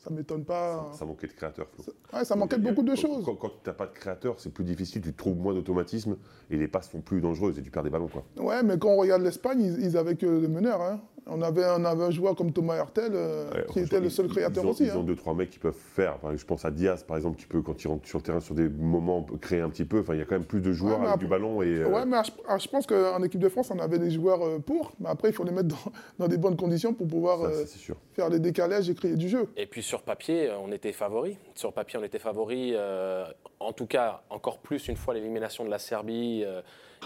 [0.08, 0.90] ça ne m'étonne pas.
[0.94, 1.84] Ça manquait de créateurs, Flo.
[2.14, 3.24] Ouais, ça manquait de beaucoup de choses.
[3.24, 6.16] Quand, quand tu n'as pas de créateur, c'est plus difficile, tu trouves moins d'automatisme
[6.50, 8.08] et les passes sont plus dangereuses et tu perds des ballons.
[8.08, 8.24] Quoi.
[8.42, 10.80] Ouais, mais quand on regarde l'Espagne, ils, ils avaient que le meneur.
[10.80, 11.00] hein.
[11.30, 14.28] On, avait, on avait un joueur comme Thomas Hurtel euh, Ouais, qui était le seul
[14.28, 14.84] créateur ils ont, aussi.
[14.84, 14.96] Ils hein.
[14.96, 16.14] ont deux, trois mecs qui peuvent faire.
[16.16, 18.40] Enfin, je pense à Diaz, par exemple, qui peut, quand il rentre sur le terrain,
[18.40, 20.00] sur des moments, créer un petit peu.
[20.00, 21.60] Enfin, il y a quand même plus de joueurs Ouais, avec du ballon.
[21.60, 24.10] Et, euh, Ouais, mais je, ah, je pense qu'en équipe de France, on avait des
[24.10, 27.06] joueurs euh, pour, mais après, il faut les mettre dans, dans des bonnes conditions pour
[27.06, 27.96] pouvoir ça, euh, sûr.
[28.14, 29.48] faire les décalages et créer du jeu.
[29.58, 31.36] Et puis sur papier, euh, on était favori.
[31.54, 32.72] Sur papier, on était favori.
[32.74, 33.24] euh,
[33.60, 36.60] en tout cas, encore plus une fois l'élimination de la Serbie euh,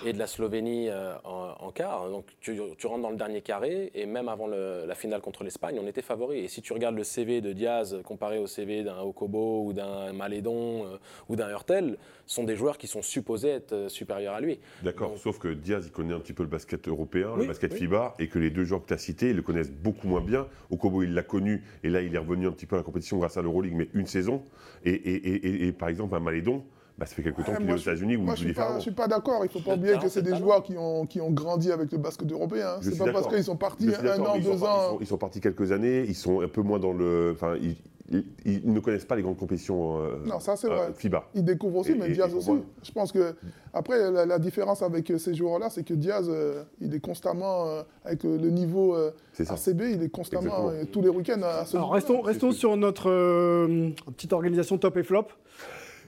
[0.05, 2.11] et de la Slovénie euh, en, en quart.
[2.11, 5.45] Donc tu, tu rentres dans le dernier carré et même avant le- la finale contre
[5.45, 6.41] l'Espagne, on était favori.
[6.41, 10.13] Et si tu regardes le CV de Diaz comparé au CV d'un Okobo ou d'un
[10.13, 10.97] Malédon euh,
[11.31, 14.61] ou d'un Hurtel, ce sont des joueurs qui sont supposés être euh, supérieurs à lui.
[14.83, 17.73] D'accord, sauf que Diaz, il connaît un petit peu le basket européen, Oui, le basket
[17.73, 17.79] oui.
[17.79, 20.21] FIBA, et que les deux joueurs que tu as cités, ils le connaissent beaucoup moins
[20.21, 20.47] bien.
[20.71, 23.37] Okobo, il l'a connu, et là, il est revenu un petit peu la compétition grâce
[23.37, 24.43] à l'Euroleague, mais une saison.
[24.85, 26.65] Et- et- et par exemple, un Malédon,
[27.03, 28.43] bah, ça fait quelques temps Ouais, qu'il est moi, aux je- États-Unis Moi, il je
[28.43, 28.77] est suis pas, pharaon.
[28.77, 29.41] je suis pas d'accord.
[29.45, 31.99] Il faut pas oublier que c'est des joueurs qui ont, qui ont grandi avec le
[31.99, 32.77] basket européen.
[32.79, 32.83] hein.
[32.83, 34.67] Suis pas parce qu'ils sont partis un an, ils sont deux ans.
[34.85, 37.33] Ils sont, ils sont partis quelques années, ils sont un peu moins dans le.
[37.35, 37.75] Enfin, ils,
[38.11, 40.93] ils- ils ne connaissent pas les grandes compétitions euh, Non, ça, c'est euh, vrai.
[40.95, 41.25] FIBA.
[41.35, 42.53] Il découvre aussi, Et- mais et- Diaz et aussi.
[42.85, 43.35] Je pense que
[43.75, 47.67] après la, la différence avec euh, ces joueurs-là, c'est que Diaz, euh, il est constamment
[47.67, 49.55] euh, avec euh, le niveau euh, C'est ça.
[49.55, 52.59] ACB, il est constamment euh, tous les week-ends à, à ce Alors restons, restons ce
[52.59, 55.27] sur notre euh, petite organisation top et flop.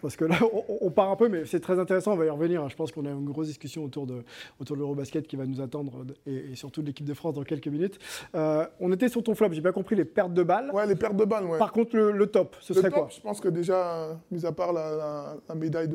[0.04, 2.28] Parce que là, on, on part un peu, mais c'est très intéressant, on va y
[2.28, 2.62] revenir.
[2.62, 2.68] hein.
[2.68, 4.22] Je pense qu'on a une grosse discussion autour de,
[4.60, 7.42] autour de l'Eurobasket qui va nous attendre, et, et surtout de l'équipe de France dans
[7.42, 7.98] quelques minutes.
[8.34, 10.70] Euh, on était sur ton flop, j'ai bien compris, les pertes de balles.
[10.74, 11.56] Ouais, les pertes de balles, ouais.
[11.58, 13.08] Par contre, le, le top, ce Le serait top, quoi?
[13.10, 15.88] Je pense que déjà, euh, mis à part la, la- la médaille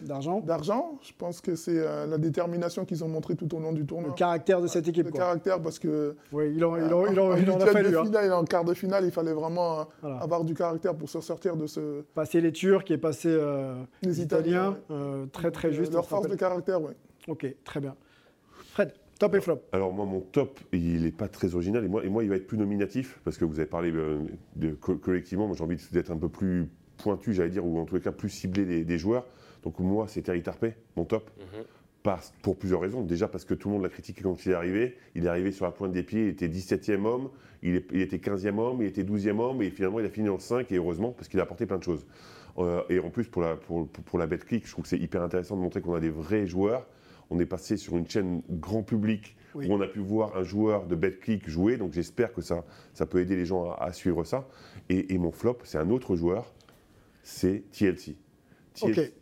[0.00, 3.84] D'argent je pense que c'est euh, la détermination qu'ils ont montrée tout au long du
[3.86, 4.10] tournoi.
[4.10, 5.20] Le caractère de cette équipe, Le quoi.
[5.20, 7.96] caractère, parce que Oui, il en, il en- il en- en il a fallu.
[7.96, 8.04] hein.
[8.04, 10.16] finale et en quart de finale, il fallait vraiment euh, Voilà.
[10.18, 12.02] avoir du caractère pour se sortir de ce.
[12.14, 13.55] Passer les Turcs et passer euh,
[14.02, 14.76] Les les Italiens, ouais.
[14.90, 15.92] euh, très très euh, juste.
[15.92, 16.92] Leur force de caractère, oui.
[17.28, 17.94] Ok, très bien.
[18.72, 19.60] Fred, top et flop.
[19.72, 22.36] Alors moi, mon top, il n'est pas très original et moi, et moi, il va
[22.36, 24.18] être plus nominatif parce que vous avez parlé euh,
[24.56, 25.46] de, co- collectivement.
[25.46, 28.12] Moi, j'ai envie d'être un peu plus pointu, j'allais dire, ou en tous les cas
[28.12, 29.26] plus ciblé des, des joueurs.
[29.62, 31.30] Donc moi, c'est Terry Tarpey, mon top.
[31.38, 31.64] Mhm.
[32.02, 33.02] Parce- pour plusieurs raisons.
[33.02, 34.96] Déjà parce que tout le monde l'a critiqué quand il est arrivé.
[35.16, 37.30] Il est arrivé sur la pointe des pieds, il était 17e homme,
[37.62, 40.28] il, est- il était 15e homme, il était 12e homme, et finalement il a fini
[40.28, 42.06] en 5, et heureusement, parce qu'il a apporté plein de choses.
[42.58, 44.98] Euh, et en plus, pour la, pour, pour- pour la BetClick, je trouve que c'est
[44.98, 46.86] hyper intéressant de montrer qu'on a des vrais joueurs.
[47.30, 49.66] On est passé sur une chaîne grand public Oui.
[49.68, 52.64] où on a pu voir un joueur de BetClick jouer, donc j'espère que ça,
[52.94, 54.46] ça peut aider les gens à, à suivre ça.
[54.88, 56.54] Et, et mon flop, c'est un autre joueur,
[57.22, 58.16] c'est TLC.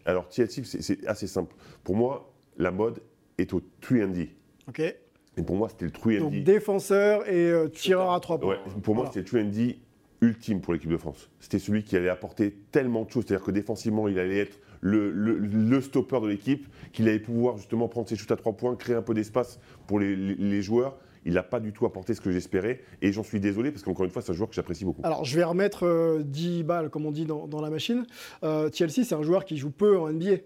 [0.04, 1.54] Alors, TLC, c'est- assez simple.
[1.82, 3.00] Pour moi, la mode
[3.38, 4.28] est au 3D.
[4.68, 4.80] Ok.
[4.80, 6.18] Et pour moi, c'était le 3D.
[6.20, 8.50] Donc défenseur et euh, tireur à trois points.
[8.56, 9.78] Ouais, pour moi, c'était le 3D
[10.24, 11.30] ultime pour l'équipe de France.
[11.40, 13.24] C'était celui qui allait apporter tellement de choses.
[13.26, 17.88] C'est-à-dire que défensivement, il allait être le, le- stopper de l'équipe, qu'il allait pouvoir justement
[17.88, 20.96] prendre ses shoots à trois points, créer un peu d'espace pour les, joueurs.
[21.24, 22.82] Il n'a pas du tout apporté ce que j'espérais.
[23.00, 25.00] Et j'en suis désolé parce qu'encore une fois, c'est un joueur que j'apprécie beaucoup.
[25.04, 28.04] Alors, je vais remettre euh, 10 balles, comme on dit, dans, la machine.
[28.42, 30.36] Euh, TLC, c'est un joueur qui joue peu en NBA.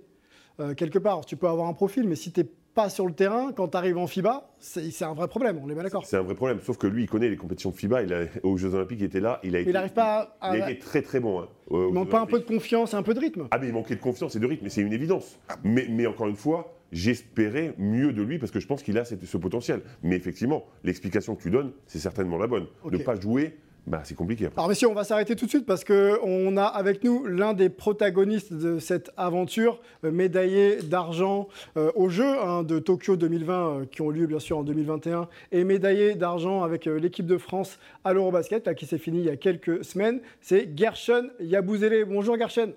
[0.60, 3.12] Euh, quelque part, tu peux avoir un profil, mais si tu n'es pas sur le
[3.12, 6.06] terrain, quand tu arrives en FIBA, c'est un vrai problème, on est bien d'accord.
[6.06, 6.60] C'est un vrai problème.
[6.62, 8.02] Sauf que lui, il connaît les compétitions de FIBA.
[8.04, 9.40] Il a, aux Jeux Olympiques, il était là.
[9.42, 10.56] Il a été, Il n'arrive pas à.
[10.56, 11.40] il a été très très bon.
[11.40, 13.48] hein, il manque pas un peu de confiance et un peu de rythme.
[13.50, 15.40] Ah mais il manquait de confiance et de rythme, c'est une évidence.
[15.64, 19.04] Mais, mais encore une fois, j'espérais mieux de lui parce que je pense qu'il a
[19.04, 19.82] ce potentiel.
[20.04, 22.68] Mais effectivement, l'explication que tu donnes, c'est certainement la bonne.
[22.84, 22.92] Ok.
[22.92, 23.56] Ne pas jouer,
[23.88, 24.61] bah, c'est compliqué après.
[24.61, 27.70] Alors messieurs, on va s'arrêter tout de suite parce qu'on a avec nous l'un des
[27.70, 33.85] protagonistes de cette aventure, euh, médaillé d'argent euh, aux Jeux hein, de Tokyo 2020 euh,
[33.87, 37.79] qui ont lieu bien sûr en 2021 et médaillé d'argent avec euh, l'équipe de France
[38.05, 40.20] à l'Eurobasket là, qui s'est fini il y a quelques semaines.
[40.40, 42.05] C'est Gershon Yabouzélé.
[42.05, 42.74] Bonjour Gershon.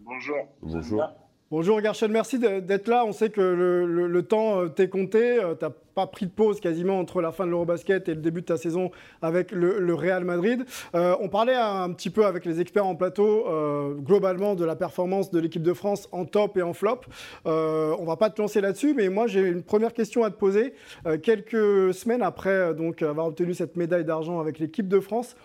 [0.00, 0.36] Bonjour.
[0.60, 1.23] Bonjour.
[1.56, 3.04] Bonjour Gershon, merci d'être là.
[3.06, 5.38] On sait que le, temps euh, t'est compté.
[5.38, 8.40] tu n'as pas pris de pause quasiment entre la fin de l'Eurobasket et le début
[8.40, 8.90] de ta saison
[9.22, 10.64] avec le, Real Madrid.
[10.96, 14.74] Euh, on parlait un petit peu avec les experts en plateau euh, globalement de la
[14.74, 17.02] performance de l'équipe de France en top et en flop.
[17.46, 20.36] Euh, on va pas te lancer là-dessus, mais moi j'ai une première question à te
[20.36, 20.74] poser.
[21.06, 25.36] Euh, quelques semaines après euh, donc avoir obtenu cette médaille d'argent avec l'équipe de France,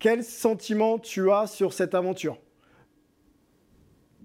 [0.00, 2.36] quel sentiment tu as sur cette aventure?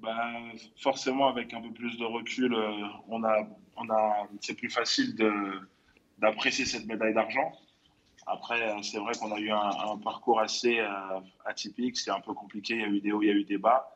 [0.08, 2.72] Ben, forcément, avec un peu plus de recul, euh,
[3.10, 3.39] on a,
[3.76, 5.17] on a, c'est plus facile
[6.17, 7.52] d'apprécier cette médaille d'argent.
[8.26, 10.88] Après, euh, c'est vrai qu'on a eu un, parcours assez euh,
[11.43, 13.43] atypique, c'est un peu compliqué, il y a eu des hauts, il y a eu
[13.43, 13.93] des bas.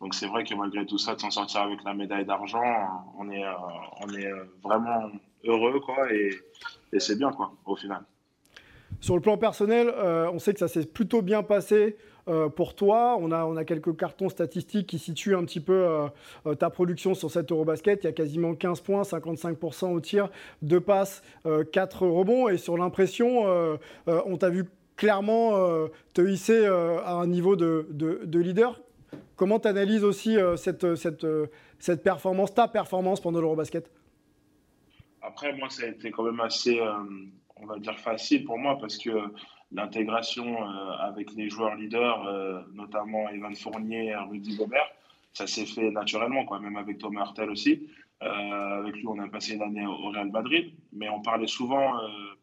[0.00, 2.64] Donc c'est vrai que malgré tout ça, de s'en sortir avec la médaille d'argent,
[3.18, 3.44] on est,
[4.00, 5.10] on est vraiment
[5.44, 6.30] heureux, quoi, et,
[6.98, 8.02] c'est bien, quoi, au final.
[9.00, 9.92] Sur le plan personnel,
[10.32, 11.98] on sait que ça s'est plutôt bien passé
[12.30, 13.16] euh, pour toi.
[13.20, 16.06] On a, on a quelques cartons statistiques qui situent un petit peu euh,
[16.46, 18.00] euh, ta production sur cet Eurobasket.
[18.02, 20.30] Il y a quasiment 15 points, 55% au tir,
[20.62, 21.22] 2 passes,
[21.72, 22.48] 4 rebonds.
[22.48, 23.44] Et sur l'impression,
[24.06, 24.64] on t'a vu
[24.96, 25.52] clairement
[26.14, 28.80] te hisser à un niveau de, de- de leader.
[29.36, 31.26] Comment tu analyses aussi cette, cette,
[31.78, 33.90] cette performance, ta performance pendant l'Eurobasket?
[35.22, 36.80] Après, moi, ça a été quand même assez,
[37.56, 39.10] on va dire, facile pour moi parce que
[39.72, 44.90] l'intégration euh, avec les joueurs leaders, euh, notamment Evan Fournier, Rudy Gobert,
[45.32, 47.88] ça s'est fait naturellement, quoi, même avec Thomas Hurtel aussi.
[48.22, 51.92] Euh, avec lui, on a passé une année au Real Madrid, mais on parlait souvent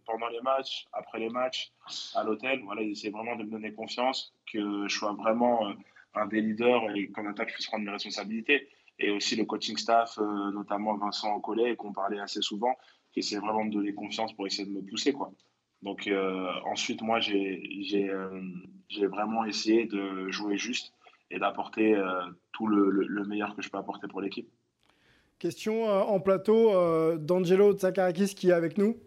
[0.06, 1.72] pendant les matchs, après les matchs,
[2.16, 2.62] à l'hôtel.
[2.64, 5.74] Voilà, il essaie vraiment de me donner confiance, que je sois vraiment
[6.16, 8.70] un des leaders et qu'en attaque, je puisse prendre mes responsabilités.
[9.00, 12.76] Et aussi le coaching staff, notamment Vincent Collet, qu'on parlait assez souvent,
[13.12, 15.14] qui essaie vraiment de me donner confiance pour essayer de me pousser.
[15.14, 15.32] Quoi.
[15.88, 17.62] Donc euh, ensuite, moi, j'ai
[18.10, 18.42] euh,
[18.90, 20.92] j'ai vraiment essayé de jouer juste
[21.32, 22.04] et d'apporter euh,
[22.52, 24.50] tout le, le- le meilleur que je peux apporter pour l'équipe.
[25.40, 28.98] Question euh, en plateau euh, d'Angelo Tsakarakis qui est avec nous.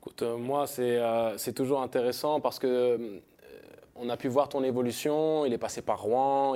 [0.00, 3.18] Écoute, euh, moi, c'est euh, toujours intéressant parce que euh,
[4.00, 5.44] on a pu voir ton évolution.
[5.44, 6.54] Il est passé par Rouen.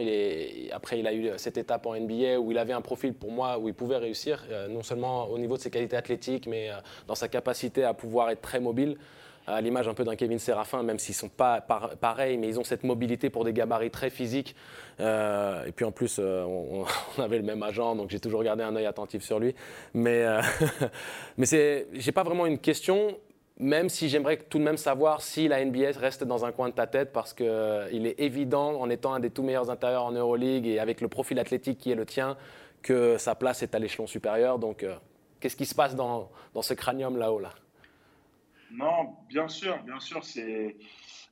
[0.73, 3.59] Après, il a eu cette étape en NBA où il avait un profil pour moi
[3.59, 6.75] où il pouvait réussir, euh, non seulement au niveau de ses qualités athlétiques, mais euh,
[7.07, 8.97] dans sa capacité à pouvoir être très mobile.
[9.47, 12.49] À l'image un peu d'un Kevin Séraphin, même s'ils ne sont pas par- pareils, mais
[12.49, 14.57] ils ont cette mobilité pour des gabarits très physiques.
[15.01, 16.87] Euh, et puis en plus, euh, on,
[17.23, 19.55] avait le même agent, donc j'ai toujours gardé un œil attentif sur lui.
[19.93, 20.41] Mais, euh,
[21.37, 23.19] mais c'est, j'ai pas vraiment une question,
[23.59, 26.75] même si j'aimerais tout de même savoir si la NBA reste dans un coin de
[26.75, 27.47] ta tête, parce qu'il
[28.07, 31.39] est évident, en étant un des tout meilleurs intérieurs en Euroleague et avec le profil
[31.39, 32.37] athlétique qui est le tien,
[32.83, 34.59] que sa place est à l'échelon supérieur.
[34.59, 34.97] Donc, euh,
[35.41, 37.55] qu'est-ce qui se passe dans, dans ce cranium là-haut là?
[38.73, 40.77] Non, bien sûr, bien sûr, c'est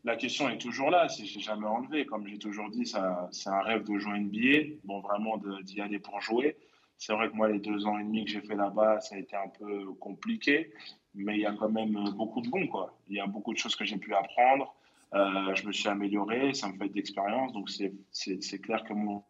[0.05, 1.09] la question est toujours là.
[1.09, 2.07] C'est j'ai jamais enlevé.
[2.07, 4.77] Comme j'ai toujours dit, c'est un rêve de jouer NBA.
[4.85, 6.57] Bon, vraiment d'y aller pour jouer.
[6.99, 9.19] C'est vrai que moi, les deux ans et demi que j'ai fait là-bas, ça a
[9.19, 10.73] été un peu compliqué,
[11.15, 12.97] mais il y a quand même beaucoup de bons, quoi.
[13.09, 14.75] Il y a beaucoup de choses que j'ai pu apprendre.
[15.15, 18.83] Euh, je me suis amélioré, ça me fait de l'expérience, donc c'est- c'est c'est clair
[18.85, 19.23] que mon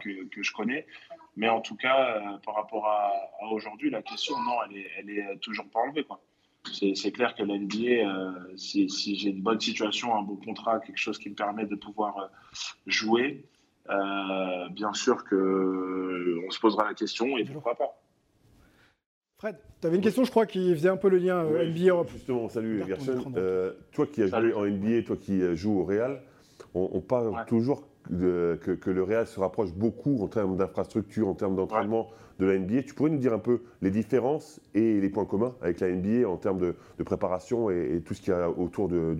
[0.00, 0.86] que, que je connais.
[1.36, 4.90] Mais en tout cas, euh, par rapport à, à aujourd'hui, la question, non, elle est,
[4.98, 6.04] elle est toujours pas enlevée.
[6.04, 6.20] quoi.
[6.72, 10.80] C'est c'est clair que l'NBA, euh, si, si j'ai une bonne situation, un bon contrat,
[10.80, 12.26] quelque chose qui me permet de pouvoir euh,
[12.86, 13.44] jouer,
[13.88, 17.94] euh, bien sûr que on se posera la question et pourquoi pas.
[19.38, 21.90] Fred, tu avais une question, je crois, qui faisait un peu le lien Ouais, NBA
[21.90, 22.10] Europe.
[22.10, 22.82] Justement, salut.
[22.84, 23.32] Bertrand.
[23.36, 26.22] Euh, toi qui as joué en NBA, toi qui euh, joues au Real,
[26.74, 31.28] on, on parle toujours de- que, que le Real se rapproche beaucoup en termes d'infrastructure,
[31.28, 32.10] en termes d'entraînement
[32.40, 32.82] de la NBA.
[32.82, 36.28] Tu pourrais nous dire un peu les différences et les points communs avec la NBA
[36.28, 39.14] en termes de, de préparation et, et tout ce qu'il y a autour de-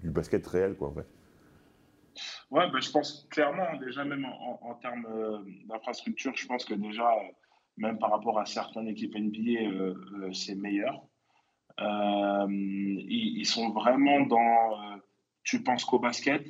[0.00, 1.06] du, basket réel, quoi, en fait?
[2.50, 5.38] Ouais, ben, je pense clairement, déjà même en, en- en termes euh,
[5.68, 7.30] d'infrastructure, je pense que déjà, euh,
[7.80, 11.02] même par rapport à certaines équipes NBA, euh, euh, c'est meilleur.
[11.80, 15.00] Euh, ils, sont vraiment dans
[15.44, 16.46] tu penses qu'au basket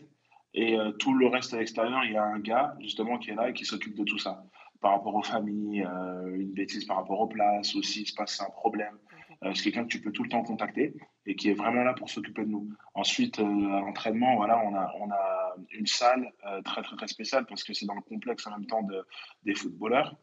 [0.54, 3.48] et tout le reste à l'extérieur, il y a un gars justement qui est là
[3.48, 4.42] et qui s'occupe de tout ça.
[4.80, 5.86] Par rapport aux familles,
[6.34, 8.98] une bêtise par rapport aux places, ou s'il se passe un problème.
[9.54, 12.10] C'est quelqu'un que tu peux tout le temps contacter et qui est vraiment là pour
[12.10, 12.68] s'occuper de nous.
[12.94, 16.32] Ensuite, à l'entraînement, voilà, on a, on a une salle
[16.64, 19.06] très, très, très spéciale parce que c'est dans le complexe en même temps de,
[19.44, 20.16] des footballeurs.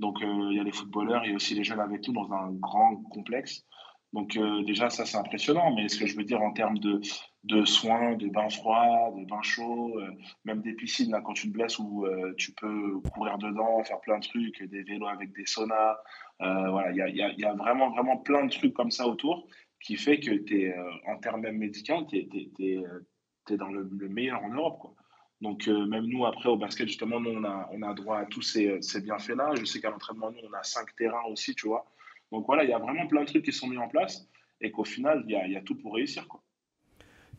[0.00, 2.14] Donc, euh, il y a les footballeurs, il y a aussi les jeunes avec nous
[2.14, 3.66] dans un grand complexe.
[4.14, 5.72] Donc, euh, déjà, ça, c'est impressionnant.
[5.74, 9.42] Mais ce que je veux dire en termes de, soins, de bains froids, de bains
[9.42, 10.10] chauds, euh,
[10.44, 14.26] même des piscines, quand tu te blesses, où tu peux courir dedans, faire plein de
[14.26, 15.98] trucs, des vélos avec des saunas.
[16.40, 19.46] Voilà, il y a vraiment, vraiment plein de trucs comme ça autour
[19.82, 20.74] qui fait que tu es,
[21.06, 24.78] en termes même médicaux, tu es, dans le, le meilleur en Europe.
[24.80, 24.94] Quoi.
[25.40, 28.26] Donc, euh, même nous, après, au basket, justement, nous, on a, on a droit à
[28.26, 29.54] tous ces, ces bienfaits-là.
[29.54, 31.86] Je sais qu'à l'entraînement, nous, on a cinq terrains aussi, tu vois.
[32.30, 34.28] Donc, voilà, il y a vraiment plein de trucs qui sont mis en place
[34.60, 36.28] et qu'au final, il y a, il y a tout pour réussir.
[36.28, 36.40] Quoi.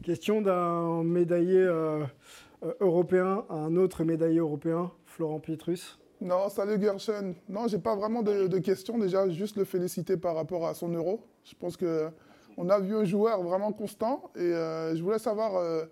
[0.04, 2.04] Question d'un médaillé euh,
[2.64, 6.00] euh, européen à un autre médaillé européen, Florent Pietrus.
[6.22, 7.36] Non, salut Gershon.
[7.48, 8.98] Non, j'ai pas vraiment de, de questions.
[8.98, 11.24] Déjà, juste le féliciter par rapport à son euro.
[11.44, 12.10] Je pense que
[12.58, 14.32] on a vu un joueur vraiment constant.
[14.36, 15.86] Et euh, je voulais savoir euh,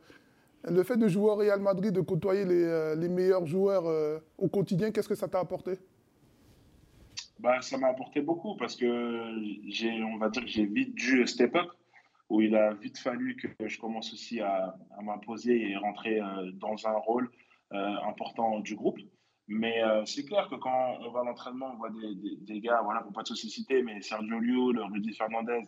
[0.64, 4.48] le fait de jouer au Real Madrid, de côtoyer les, euh, meilleurs joueurs euh, au
[4.48, 5.74] quotidien, qu'est-ce que ça t'a apporté?
[7.40, 9.24] Bah, ça m'a apporté beaucoup parce que
[9.68, 11.68] j'ai, on va dire j'ai vite dû step up,
[12.30, 16.76] où il a vite fallu que je commence aussi à, m'imposer et rentrer euh, dans
[16.86, 17.30] un rôle
[17.72, 18.98] important du groupe.
[19.48, 23.14] Mais c'est clair que quand on va à l'entraînement, on voit des, gars, voilà, pour
[23.14, 25.62] pas tous les mais Sergio le Rudy Fernandez,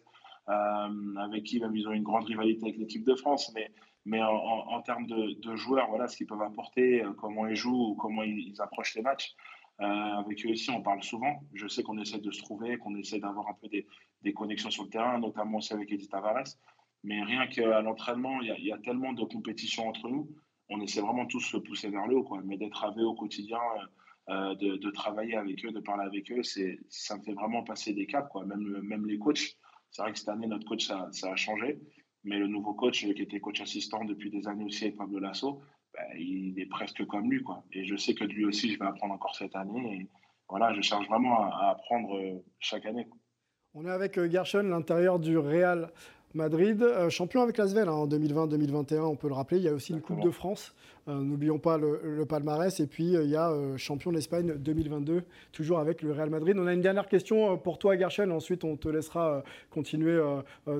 [0.47, 3.69] avec qui même ils ont une grande rivalité avec l'équipe de France, mais,
[4.05, 8.23] mais en, termes de, joueurs, voilà, ce qu'ils peuvent apporter, euh, comment ils jouent, comment
[8.23, 9.35] ils, approchent les matchs.
[9.79, 11.43] Euh, avec eux aussi, on parle souvent.
[11.53, 14.83] Je sais qu'on essaie de se trouver, qu'on essaie d'avoir un peu des, connexions sur
[14.83, 16.55] le terrain, notamment aussi avec Edith Tavares.
[17.03, 20.29] Mais rien qu'à l'entraînement, il y, a tellement de compétition entre nous.
[20.69, 22.23] On essaie vraiment tous de se pousser vers le haut.
[22.23, 22.41] Quoi.
[22.43, 23.59] Mais d'être avec eux au quotidien,
[24.29, 27.93] euh, de, de, travailler avec eux, de parler avec eux, ça me fait vraiment passer
[27.93, 28.29] des caps.
[28.29, 28.45] Quoi.
[28.45, 29.57] Même, même les coachs.
[29.89, 31.79] C'est vrai que cette année, notre coach, ça, ça, a changé.
[32.23, 35.61] Mais le nouveau coach, qui était coach assistant depuis des années aussi avec Pablo Lasso,
[35.93, 37.41] ben, il est presque comme lui.
[37.43, 37.63] Quoi.
[37.73, 40.01] Et je sais que lui aussi, je vais apprendre encore cette année.
[40.01, 40.07] Et
[40.47, 43.07] voilà, je cherche vraiment à, apprendre chaque année.
[43.73, 45.91] On est avec Gershon, l'intérieur du Real
[46.33, 49.57] Madrid, euh, champion avec l'Asvel hein, en 2020-2021, on peut le rappeler.
[49.57, 50.73] Il y a aussi une Coupe de France,
[51.07, 52.79] euh, n'oublions pas le, le, palmarès.
[52.79, 56.57] Et puis euh, il y a champion d'Espagne 2022, toujours avec le Real Madrid.
[56.57, 58.31] On a une dernière question pour toi, Gershon.
[58.31, 60.21] Ensuite, on te laissera continuer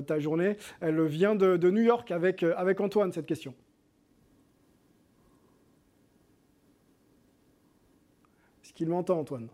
[0.06, 0.56] ta journée.
[0.80, 3.54] Elle vient de, de New York avec, avec Antoine, cette question.
[8.64, 9.48] Est-ce qu'il m'entend, Antoine?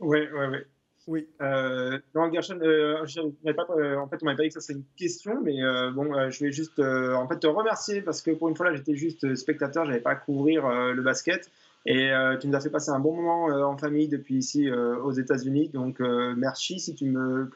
[0.00, 0.58] Oui, oui, oui.
[1.06, 1.28] Oui.
[1.40, 3.04] Euh, non, Gershon, euh,
[3.56, 5.92] pas, euh, en fait, on m'avait pas dit que ça c'est une question, mais euh,
[5.92, 8.96] bon, je vais juste en fait te remercier parce que pour une fois là, j'étais
[8.96, 11.50] juste spectateur, j'avais pas à couvrir le basket
[11.88, 15.68] et tu nous as fait passer un bon moment en famille depuis ici aux États-Unis.
[15.68, 17.48] Donc merci si tu me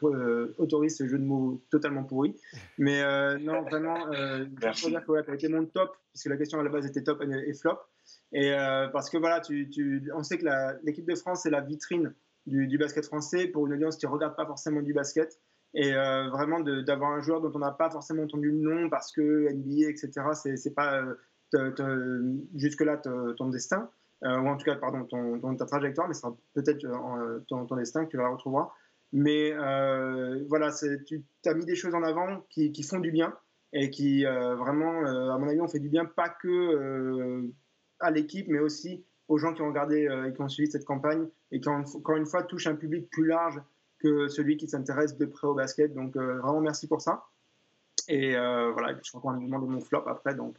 [0.57, 2.35] autorises ce jeu de mots totalement pourri.
[2.77, 3.03] Mais
[3.39, 6.59] non, vraiment, il faut dire que ouais, tu as été mon top puisque la question
[6.59, 7.79] à la base était top et flop.
[8.31, 8.53] Et
[8.93, 10.45] parce que voilà, tu, tu, on sait que
[10.85, 12.13] l'équipe de France c'est la vitrine
[12.47, 15.39] du, basket français pour une audience qui ne regarde pas forcément du basket.
[15.73, 19.11] Et euh, vraiment d'avoir un joueur dont on n'a pas forcément entendu le nom parce
[19.11, 21.01] que NBA, etc., c'est pas
[21.55, 23.89] euh, jusque-là ton destin,
[24.25, 26.79] euh, ou en tout cas, pardon, ton, ta trajectoire, mais ce sera peut-être
[27.47, 28.71] ton, ton, destin que tu la retrouveras.
[29.13, 29.53] Mais
[30.49, 30.71] voilà,
[31.05, 33.33] tu as mis des choses en avant qui, qui font du bien
[33.73, 37.49] et qui vraiment, à mon avis, ont fait du bien pas que
[38.01, 41.27] à l'équipe, mais aussi aux gens qui ont regardé et qui ont suivi cette campagne
[41.51, 43.61] et qui, encore une fois, touche un public plus large
[43.99, 45.93] que celui qui s'intéresse de près au basket.
[45.93, 47.25] Donc, euh, vraiment, merci pour ça.
[48.07, 50.57] Et euh, voilà, je crois qu'on va demander mon flop après, donc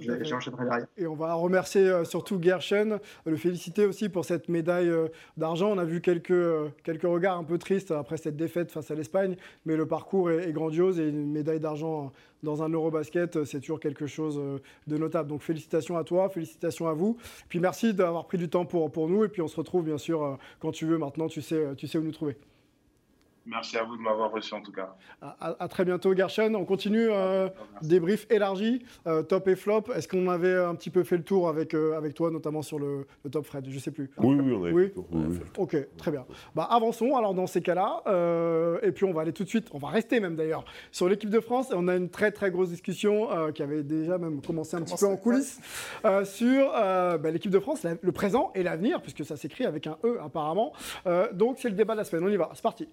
[0.00, 0.86] j'enchaînerai derrière.
[0.96, 5.70] Et on va remercier euh, surtout Gershon, le féliciter aussi pour cette médaille euh, d'argent.
[5.70, 8.94] On a vu quelques, euh, quelques regards un peu tristes après cette défaite face à
[8.94, 9.36] l'Espagne,
[9.66, 13.80] mais le parcours est, est, grandiose et une médaille d'argent dans un Eurobasket, c'est toujours
[13.80, 14.40] quelque chose
[14.86, 15.28] de notable.
[15.28, 17.18] Donc félicitations à toi, félicitations à vous.
[17.50, 19.98] Puis merci d'avoir pris du temps pour, pour nous et puis on se retrouve bien
[19.98, 22.38] sûr quand tu veux maintenant, tu sais, tu sais où nous trouver.
[23.46, 24.94] Merci à vous de m'avoir reçu en tout cas.
[25.22, 26.54] À, à- à très bientôt, Gershon.
[26.54, 27.08] On continue.
[27.10, 27.48] euh,
[27.82, 29.84] débrief élargi, euh, top et flop.
[29.94, 32.78] Est-ce qu'on avait un petit peu fait le tour avec, euh, avec toi, notamment sur
[32.78, 33.66] le, le top Fred?
[33.68, 34.10] Je sais plus.
[34.18, 34.82] Oui, oui, on avait Oui?
[34.82, 35.38] fait le tour, oui, oui.
[35.58, 36.26] Ok, très bien.
[36.54, 38.02] Bah, avançons alors dans ces cas-là.
[38.06, 41.08] euh, et puis on va aller tout de suite, on va rester même d'ailleurs, sur
[41.08, 41.70] l'équipe de France.
[41.70, 44.82] Et on a une très très grosse discussion euh, qui avait déjà même commencé un
[44.82, 45.60] petit peu en coulisses
[46.04, 49.64] euh, sur euh, bah, l'équipe de France, la- le présent et l'avenir, puisque ça s'écrit
[49.64, 50.72] avec un E apparemment.
[51.06, 52.24] Euh, donc c'est le débat de la semaine.
[52.24, 52.86] On y va, c'est parti.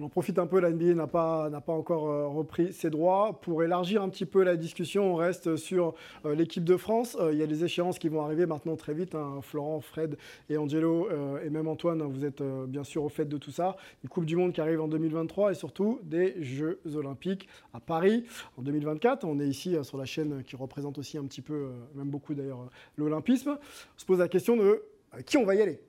[0.00, 3.38] On en profite un peu, la NBA n'a pas, pas encore euh, repris ses droits.
[3.42, 5.94] Pour élargir un petit peu la discussion, on reste sur
[6.24, 7.18] euh, l'équipe de France.
[7.20, 9.14] Euh, il y a des échéances qui vont arriver maintenant très vite.
[9.14, 9.40] hein.
[9.42, 10.16] Florent, Fred
[10.48, 11.08] et Angelo
[11.44, 13.76] et même Antoine, vous êtes bien sûr au fait de tout ça.
[14.02, 18.24] Une Coupe du Monde qui arrive en 2023 et surtout des Jeux Olympiques à Paris
[18.56, 19.24] en 2024.
[19.24, 22.70] On est ici sur la chaîne qui représente aussi un petit peu, même beaucoup d'ailleurs,
[22.96, 23.58] l'Olympisme.
[23.58, 24.82] On se pose la question de
[25.26, 25.80] qui on va y aller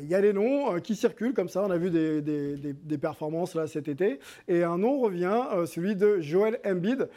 [0.00, 1.62] Il y a les noms euh, qui circulent comme ça.
[1.64, 4.18] On a vu des, des- des- des performances là cet été.
[4.48, 7.08] Et un nom revient, euh, celui de Joel Embiid.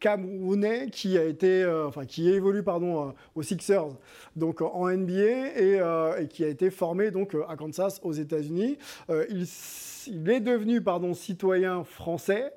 [0.00, 3.88] Camerounais qui a été, euh, enfin qui évolue pardon euh, aux Sixers,
[4.36, 8.78] donc en NBA et, euh, et qui a été formé donc à Kansas aux États-Unis.
[9.10, 12.52] Euh, il, est devenu pardon citoyen français,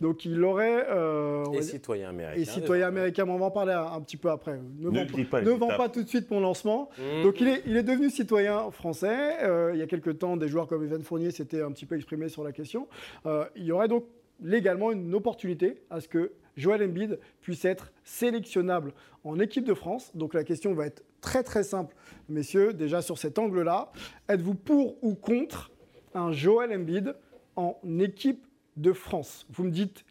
[0.00, 2.40] donc il aurait euh, Et citoyen américain.
[2.40, 4.58] et citoyen américain, mais on va en parler un, un petit peu après.
[4.78, 6.90] Ne, Ne vends, dis pas ne tout de suite mon lancement.
[6.98, 7.22] Mmh.
[7.22, 9.42] Donc il est, il est devenu citoyen français.
[9.42, 11.96] Euh, il y a quelques temps, des joueurs comme Evan Fournier s'étaient un petit peu
[11.96, 12.88] exprimés sur la question.
[13.26, 14.04] Euh, il y aurait donc
[14.42, 18.92] légalement une opportunité à ce que Joel Embiid puisse être sélectionnable
[19.24, 20.10] en équipe de France.
[20.14, 21.94] Donc la question va être très très simple,
[22.28, 23.90] messieurs, déjà sur cet angle-là.
[24.28, 25.70] Êtes-vous pour ou contre
[26.14, 27.14] un Joel Embiid
[27.56, 28.46] en équipe
[28.76, 29.46] de France?
[29.50, 30.04] Vous me dites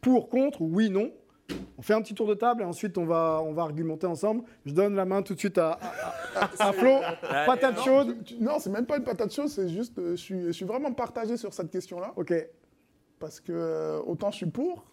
[0.00, 1.10] pour, contre ou oui, non.
[1.78, 4.42] On fait un petit tour de table et ensuite on va, on va argumenter ensemble.
[4.66, 6.98] Je donne la main tout de suite à, à, à- à Flo.
[7.46, 8.16] Patate Non, chaude.
[8.38, 10.92] Non, c'est même pas une patate chaude, c'est juste, euh, je suis, je suis vraiment
[10.92, 12.12] partagé sur cette question-là.
[12.16, 12.34] Ok.
[13.18, 14.84] Parce que euh, autant je suis pour,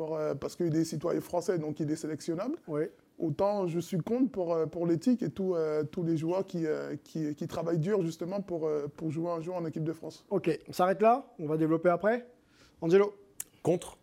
[0.00, 2.56] pour, euh, parce qu'il est citoyen français, donc il est sélectionnable.
[2.68, 2.84] Oui.
[3.18, 6.64] Autant je suis contre pour, euh, pour l'éthique et tout, euh, tous les joueurs qui,
[6.64, 9.92] euh, qui, qui travaillent dur justement pour, euh, pour jouer un jour en équipe de
[9.92, 10.24] France.
[10.30, 11.26] Ok, on s'arrête là.
[11.38, 12.26] On va développer après.
[12.80, 13.12] Angelo.
[13.62, 13.98] Contre.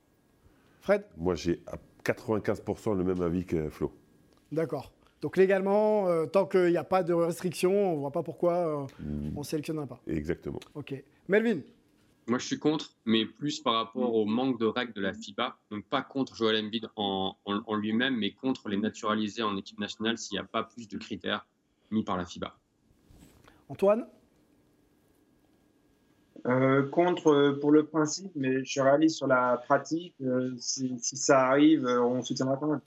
[0.82, 1.04] Fred.
[1.18, 3.92] Moi, j'ai à 95% le même avis que Flo.
[4.52, 4.94] D'accord.
[5.24, 8.54] Donc légalement, euh, tant qu'il n'y a pas de restriction, on ne voit pas pourquoi
[8.54, 9.32] euh, Mm.
[9.36, 10.00] on ne sélectionnera pas.
[10.06, 10.60] Exactement.
[10.76, 10.94] Ok.
[11.28, 11.62] Melvin.
[12.28, 15.58] Moi, je suis contre, mais plus par rapport au manque de règles de la FIBA.
[15.72, 19.80] Donc, pas contre Joel Embiid en, en- en lui-même, mais contre les naturaliser en équipe
[19.80, 21.46] nationale s'il n'y a pas plus de critères
[21.90, 22.54] mis par la FIBA.
[23.70, 24.06] Antoine?
[26.46, 30.14] Euh, contre euh, pour le principe, mais je suis réaliste sur la pratique.
[30.22, 32.82] euh, si, si ça arrive, euh, on soutiendra quand même.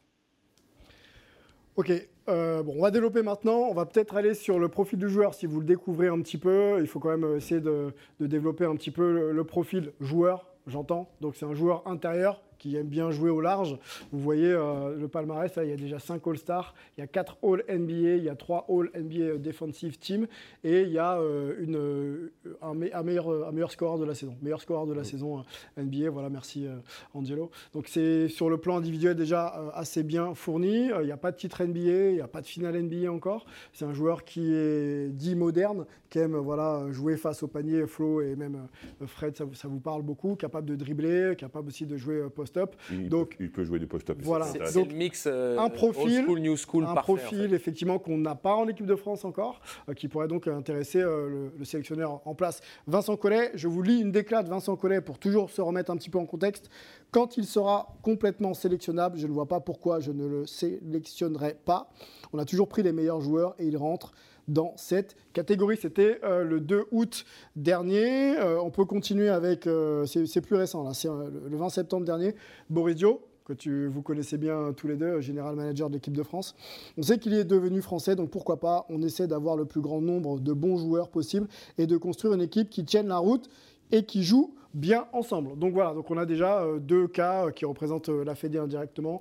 [1.76, 1.92] Ok,
[2.30, 3.66] euh, on va développer maintenant.
[3.68, 6.38] On va peut-être aller sur le profil du joueur si vous le découvrez un petit
[6.38, 6.78] peu.
[6.80, 11.10] Il faut quand même essayer de, développer un petit peu le profil joueur, j'entends.
[11.20, 13.76] Donc c'est un joueur intérieur qui aime bien jouer au large.
[14.12, 17.08] Vous voyez euh, le palmarès, là, il y a déjà 5 All-Stars, il y a
[17.08, 20.28] 4 All-NBA, il y a 3 All-NBA Defensive Team
[20.62, 22.32] et il y a euh, une, euh,
[22.62, 24.36] un, me- un meilleur, un meilleur scoreur de la saison.
[24.42, 25.40] Meilleur scoreur de la saison
[25.78, 26.76] euh, NBA, voilà, merci euh,
[27.14, 27.50] Angelo.
[27.72, 30.92] Donc c'est sur le plan individuel déjà euh, assez bien fourni.
[30.92, 31.80] Euh, Il n'y a pas de titre NBA,
[32.10, 33.46] il n'y a pas de finale NBA encore.
[33.72, 37.86] C'est un joueur qui est dit moderne, qui aime euh, voilà, jouer face au panier,
[37.86, 38.66] Flo et même
[39.02, 42.16] euh, Fred, ça, vous- ça vous parle beaucoup, capable de dribbler, capable aussi de jouer
[42.16, 42.74] euh, post-up.
[42.90, 44.18] Il, Donc, peut, il peut jouer du post-up.
[44.22, 44.46] Voilà.
[44.46, 47.12] C'est le mix euh, un profil, old school, new school un parfait.
[47.12, 47.54] en profil fait.
[47.56, 51.28] effectivement qu'on n'a pas en équipe de France encore, euh, qui pourrait donc intéresser euh,
[51.28, 52.60] le, le sélectionneur en place.
[52.86, 55.96] Vincent Collet, je vous lis une déclat de Vincent Collet pour toujours se remettre un
[55.96, 56.70] petit peu en contexte.
[57.10, 61.90] Quand il sera complètement sélectionnable, je ne vois pas pourquoi je ne le sélectionnerai pas.
[62.32, 64.12] On a toujours pris les meilleurs joueurs et il rentre
[64.50, 65.78] dans cette catégorie.
[65.80, 67.24] C'était euh, le 2 août
[67.56, 68.36] dernier.
[68.36, 72.34] Euh, on peut continuer avec, euh, c'est plus récent, là, c'est le 20 septembre dernier,
[72.68, 76.22] Boris Dio, que tu, vous connaissez bien tous les deux, général manager de l'équipe de
[76.22, 76.54] France.
[76.98, 80.00] On sait qu'il est devenu français, donc pourquoi pas, on essaie d'avoir le plus grand
[80.00, 81.46] nombre de bons joueurs possible
[81.78, 83.48] et de construire une équipe qui tienne la route
[83.92, 85.58] et qui joue bien ensemble.
[85.58, 89.20] Donc voilà, donc on a déjà deux cas qui représentent la Fédé indirectement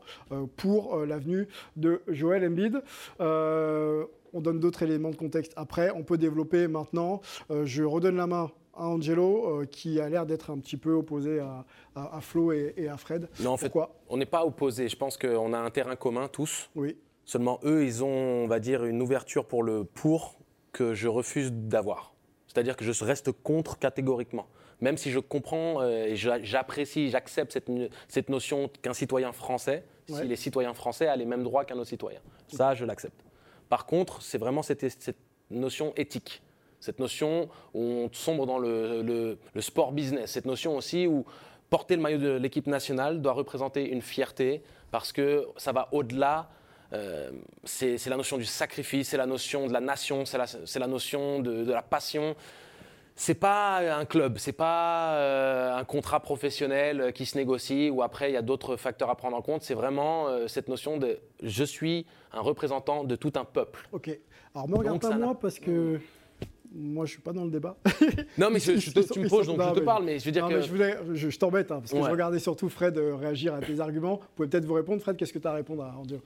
[0.57, 2.83] pour l'avenue de Joël Embiid.
[4.33, 5.91] On donne d'autres éléments de contexte après.
[5.91, 7.21] On peut développer maintenant.
[7.51, 10.93] Euh, je redonne la main à Angelo, euh, qui a l'air d'être un petit peu
[10.93, 11.65] opposé à,
[11.95, 13.27] à- à Flo et, et à Fred.
[13.41, 13.95] Non, en fait, Pourquoi?
[14.09, 14.87] on n'est pas opposés.
[14.87, 16.69] Je pense qu'on a un terrain commun tous.
[16.75, 16.95] Oui.
[17.25, 18.07] Seulement, eux, ils ont,
[18.43, 20.39] on va dire, une ouverture pour le pour
[20.71, 22.13] que je refuse d'avoir.
[22.47, 24.47] C'est-à-dire que je reste contre catégoriquement.
[24.81, 27.51] Même si je comprends euh, et j'a- j'apprécie, j'accepte
[28.07, 30.21] cette, notion qu'un citoyen français, Ouais.
[30.21, 32.19] s'il est citoyen français, a les mêmes droits qu'un autre citoyen.
[32.47, 33.21] Ça, je l'accepte.
[33.69, 35.15] Par contre, c'est vraiment cette,
[35.51, 36.41] notion éthique.
[36.79, 40.31] Cette notion où on sombre dans le, sport business.
[40.31, 41.25] Cette notion aussi où
[41.69, 46.49] porter le maillot de l'équipe nationale doit représenter une fierté parce que ça va au-delà.
[46.93, 47.31] euh,
[47.63, 51.71] c'est la notion du sacrifice, c'est la notion de la nation, c'est la, notion de
[51.71, 52.35] la passion.
[53.21, 58.31] C'est pas un club, c'est pas euh, un contrat professionnel qui se négocie où après
[58.31, 59.61] il y a d'autres facteurs à prendre en compte.
[59.61, 63.89] C'est vraiment euh, cette notion de je suis un représentant de tout un peuple.
[63.91, 64.09] Ok.
[64.55, 65.99] Alors, me regarde pas moi parce que
[66.73, 67.75] moi, je suis pas dans le débat.
[68.37, 70.31] Non, mais je- je te- tu me poses, donc je te parle, mais je veux
[70.31, 72.03] dire non, que- je, voulais- je- je t'embête, hein, parce que Ouais.
[72.05, 74.15] je regardais surtout Fred euh, réagir à tes arguments.
[74.21, 75.01] Vous pouvez peut-être vous répondre.
[75.01, 76.19] Fred, qu'est-ce que tu as à répondre à Andio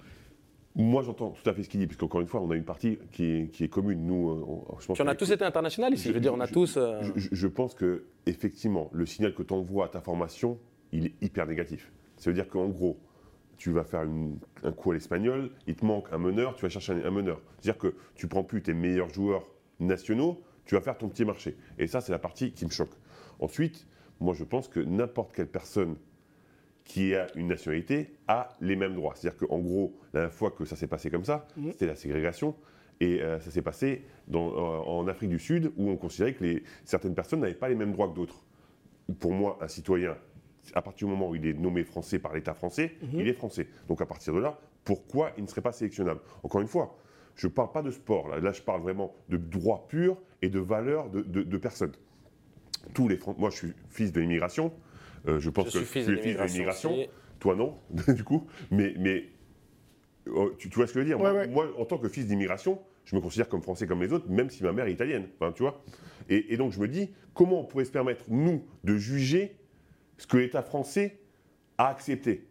[0.75, 2.63] Moi, j'entends tout à fait ce qu'il dit, parce qu'encore une fois, on a une
[2.65, 4.05] partie qui est, qui est commune.
[4.07, 6.07] Nous, euh, on- je pense Puis on a tous été international ici.
[6.09, 6.77] Je veux dire, on a tous.
[6.77, 10.57] euh, Je, je- je pense que effectivement, le signal que tu envoies à ta formation,
[10.91, 11.91] il est hyper négatif.
[12.17, 12.97] Ça veut dire qu'en gros,
[13.57, 16.69] tu vas faire une- un coup à l'espagnol, il te manque un meneur, tu vas
[16.69, 17.39] chercher un, un meneur.
[17.61, 19.45] C'est-à-dire que tu prends plus tes meilleurs joueurs
[19.79, 21.55] nationaux, tu vas faire ton petit marché.
[21.77, 22.93] Et ça, c'est la partie qui me choque.
[23.39, 23.85] Ensuite,
[24.19, 25.97] moi, je pense que n'importe quelle personne
[26.83, 29.13] qui a une nationalité a les mêmes droits.
[29.15, 31.71] C'est-à-dire qu'en gros, la dernière fois que ça s'est passé comme ça, Mhm.
[31.71, 32.55] c'était la ségrégation.
[32.99, 36.43] Et euh, ça s'est passé dans- euh, en Afrique du Sud, où on considérait que
[36.43, 38.43] les, certaines personnes n'avaient pas les mêmes droits que d'autres.
[39.19, 40.15] Pour moi, un citoyen,
[40.73, 43.19] à partir du moment où il est nommé français par l'État français, Mhm.
[43.19, 43.67] il est français.
[43.87, 46.19] Donc à partir de là, pourquoi il ne serait pas sélectionnable?
[46.43, 46.95] Encore une fois,
[47.35, 48.27] je ne parle pas de sport.
[48.27, 51.93] Là, Là, je parle vraiment de droits purs et de valeurs de, de, de personnes.
[52.93, 54.71] Tous les Moi, je suis fils de l'immigration.
[55.27, 56.95] Euh, je pense Je que tu es fils de l'immigration.
[57.39, 57.77] Toi, non,
[58.09, 58.47] du coup.
[58.71, 59.25] Mais, mais
[60.29, 61.47] oh, tu, tu vois ce que je veux dire Ouais, moi, ouais.
[61.47, 64.49] moi, en tant que fils d'immigration, je me considère comme français comme les autres, même
[64.49, 65.27] si ma mère est italienne.
[65.39, 65.81] Enfin, tu vois
[66.29, 69.55] et, et donc, je me dis, comment on pourrait se permettre, nous, de juger
[70.17, 71.19] ce que l'État français
[71.77, 72.47] a accepté?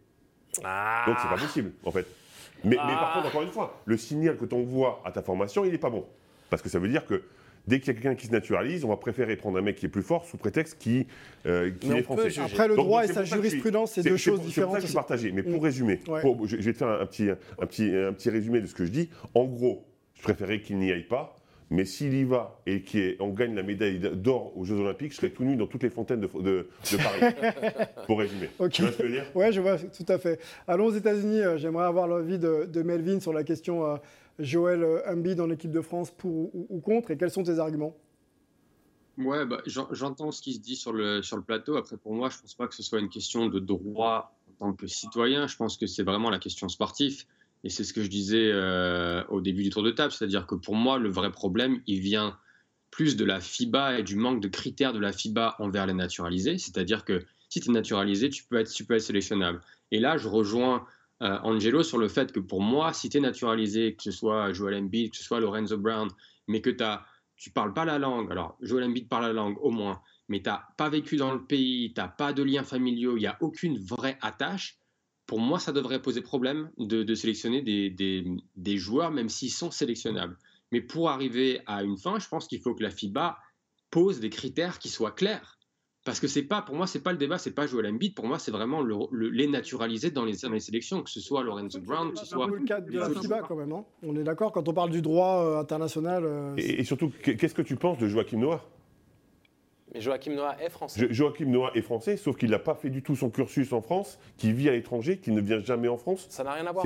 [0.63, 1.05] Ah.
[1.07, 2.05] Donc, c'est pas possible, en fait.
[2.63, 3.13] Mais, mais par Ah.
[3.15, 5.89] contre, encore une fois, le signal que tu envoies à ta formation, il n'est pas
[5.89, 6.05] bon.
[6.51, 7.23] Parce que ça veut dire que
[7.67, 9.85] dès qu'il y a quelqu'un qui se naturalise, on va préférer prendre un mec qui
[9.85, 11.05] est plus fort sous prétexte qu'il
[11.45, 12.29] euh, Mais on est français.
[12.29, 12.41] juger.
[12.41, 14.81] Après, le droit donc, et sa jurisprudence, c'est deux choses pour- C'est pour différentes ça
[14.81, 15.31] que je partagé.
[15.31, 15.63] Mais pour Mm.
[15.63, 16.21] résumer, Ouais.
[16.21, 18.75] pour- je, je vais te faire un petit, un, petit, un petit résumé de ce
[18.75, 19.09] que je dis.
[19.33, 19.85] En gros,
[20.15, 21.35] je préférais qu'il n'y aille pas.
[21.69, 25.31] Mais s'il y va et qu'on gagne la médaille d'or aux Jeux Olympiques, je serai
[25.31, 27.33] tout nu dans toutes les fontaines de, de- de Paris.
[28.05, 28.49] pour résumer.
[28.59, 28.71] Ok.
[28.71, 29.25] Tu vois ce que je veux dire?
[29.33, 30.39] Ouais, je vois tout à fait.
[30.67, 31.39] Allons aux États-Unis.
[31.41, 33.95] euh, J'aimerais avoir l'avis de, de Melvin sur la question euh,
[34.39, 37.95] Joël euh, Embiid dans l'équipe de France pour ou, contre et quels sont tes arguments?
[39.17, 41.75] Ouais, bah, j'en- j'entends ce qui se dit sur le, sur le plateau.
[41.77, 44.73] Après, pour moi, je pense pas que ce soit une question de droit en tant
[44.73, 45.45] que citoyen.
[45.47, 47.25] Je pense que c'est vraiment la question sportive.
[47.63, 50.11] Et c'est ce que je disais euh, au début du tour de table.
[50.11, 52.37] C'est-à-dire que pour moi, le vrai problème, il vient
[52.89, 56.57] plus de la FIBA et du manque de critères de la FIBA envers les naturalisés.
[56.57, 59.61] C'est-à-dire que si tu es naturalisé, tu peux, être, tu peux être sélectionnable.
[59.91, 60.85] Et là, je rejoins
[61.23, 64.53] euh, Angelo sur le fait que pour moi, si tu es naturalisé, que ce soit
[64.53, 66.09] Joel Embiid, que ce soit Lorenzo Brown,
[66.47, 66.83] mais que tu
[67.35, 70.49] tu parles pas la langue, alors Joel Embiid parle la langue au moins, mais tu
[70.77, 74.17] pas vécu dans le pays, tu pas de liens familiaux, il n'y a aucune vraie
[74.21, 74.77] attache,
[75.25, 79.51] pour moi, ça devrait poser problème de, de sélectionner des, des- des joueurs, même s'ils
[79.51, 80.37] sont sélectionnables.
[80.71, 83.37] Mais pour arriver à une fin, je pense qu'il faut que la FIBA
[83.89, 85.57] pose des critères qui soient clairs.
[86.05, 88.13] Parce que c'est pas, pour moi, c'est pas le débat, c'est pas Joel Embiid.
[88.13, 91.21] Pour moi, c'est vraiment le- le- les naturalisés dans les, dans les sélections, que ce
[91.21, 92.45] soit Lorenzo Brown, que ce soit.
[92.47, 93.47] peu le cadre de les la autres FIBA joueurs.
[93.47, 93.71] quand même.
[93.71, 93.85] hein.
[94.05, 96.23] On est d'accord quand on parle du droit euh, international.
[96.25, 98.65] euh, et, et surtout, qu'est- qu'est-ce que tu penses de Joachim Noah?
[99.93, 100.99] Mais Joachim Noah est français.
[100.99, 103.81] Jo- Joachim Noah est français, sauf qu'il n'a pas fait du tout son cursus en
[103.81, 106.25] France, qu'il vit à l'étranger, qu'il ne vient jamais en France.
[106.29, 106.83] Ça n'a rien à voir.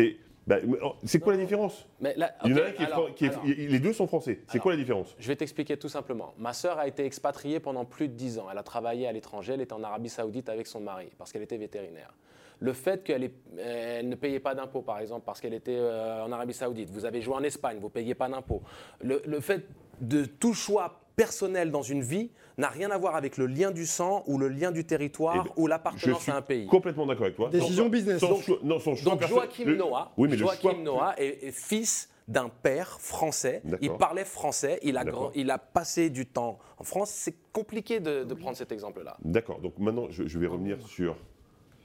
[0.47, 1.85] C'est bah, oh, c'est quoi la différence?
[1.99, 3.45] Mais là, Il y en a ok, un qui est, alors- fran- qui est- alors-
[3.45, 4.39] il- Les deux sont français.
[4.47, 5.15] C'est quoi la différence?
[5.19, 6.33] Je vais t'expliquer tout simplement.
[6.37, 8.47] Ma sœur a été expatriée pendant plus de 10 ans.
[8.51, 9.53] Elle a travaillé à l'étranger.
[9.55, 12.13] Elle était en Arabie Saoudite avec son mari parce qu'elle était vétérinaire.
[12.59, 16.53] Le fait qu'elle ne payait pas d'impôts, par exemple, parce qu'elle était euh, en Arabie
[16.53, 16.89] Saoudite.
[16.89, 18.63] Vous avez joué en Espagne, vous ne payez pas d'impôts.
[19.01, 19.63] Le, le fait
[20.01, 23.85] de tout choix personnel dans une vie n'a rien à voir avec le lien du
[23.85, 26.65] sang ou le lien du territoire Eh ben, ou l'appartenance à un pays.
[26.67, 27.49] complètement d'accord avec toi.
[27.49, 28.19] Décision business.
[28.21, 32.49] Donc- non, Joachim le- Noah, Oui, mais le Joachim choix- Noah est, est fils d'un
[32.49, 33.61] père français.
[33.81, 34.79] Il parlait français.
[34.83, 37.09] Il a, grand- il a passé du temps en France.
[37.11, 39.17] C'est compliqué de, de prendre cet exemple-là.
[39.23, 39.59] D'accord.
[39.59, 41.15] Donc maintenant, je, je vais revenir sur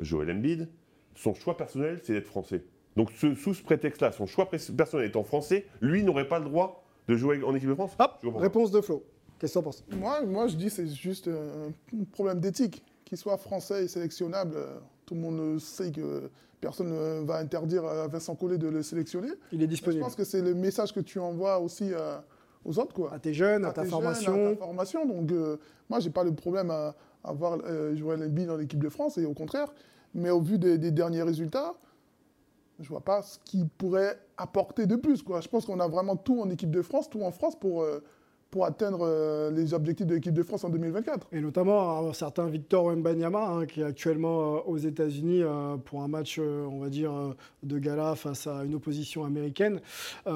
[0.00, 0.68] Joël Embiid.
[1.14, 2.64] Son choix personnel, c'est d'être français.
[2.96, 6.46] Donc ce- sous ce prétexte-là, son choix pers- personnel étant français, lui n'aurait pas le
[6.46, 9.03] droit de jouer en équipe de France Hop, Je réponse de Flo.
[9.38, 9.84] Qu'est-ce que penses?
[9.90, 12.84] Moi, moi, je dis c'est juste euh, un problème d'éthique.
[13.05, 16.30] Qu'il soit français et sélectionnable, euh, tout le monde sait que
[16.61, 19.28] personne ne va interdire à Vincent Collet de le sélectionner.
[19.53, 20.03] Il est Je disponible.
[20.03, 22.16] pense que c'est le message que tu envoies aussi euh,
[22.64, 22.94] aux autres.
[22.94, 23.12] Quoi.
[23.12, 24.46] À tes jeunes, à, à ta tes jeunes, formation.
[24.46, 25.07] à ta formation.
[25.07, 25.57] Donc, euh,
[25.90, 26.94] moi, j'ai pas de problème à,
[27.24, 29.72] à voir euh, Joël Embiid dans l'équipe de France, et au contraire.
[30.14, 31.74] Mais au vu des, des derniers résultats,
[32.80, 35.18] je vois pas ce qu'il pourrait apporter de plus.
[35.40, 38.02] Je pense qu'on a vraiment tout en équipe de France, tout en France pour, euh,
[38.53, 41.26] pour atteindre euh, les objectifs de l'équipe de France en 2024.
[41.32, 46.03] Et notamment un certain Victor Wembanyama, hein, qui est actuellement euh, aux États-Unis euh, pour
[46.03, 47.11] un match, euh, on va dire,
[47.62, 49.80] de gala face à une opposition américaine,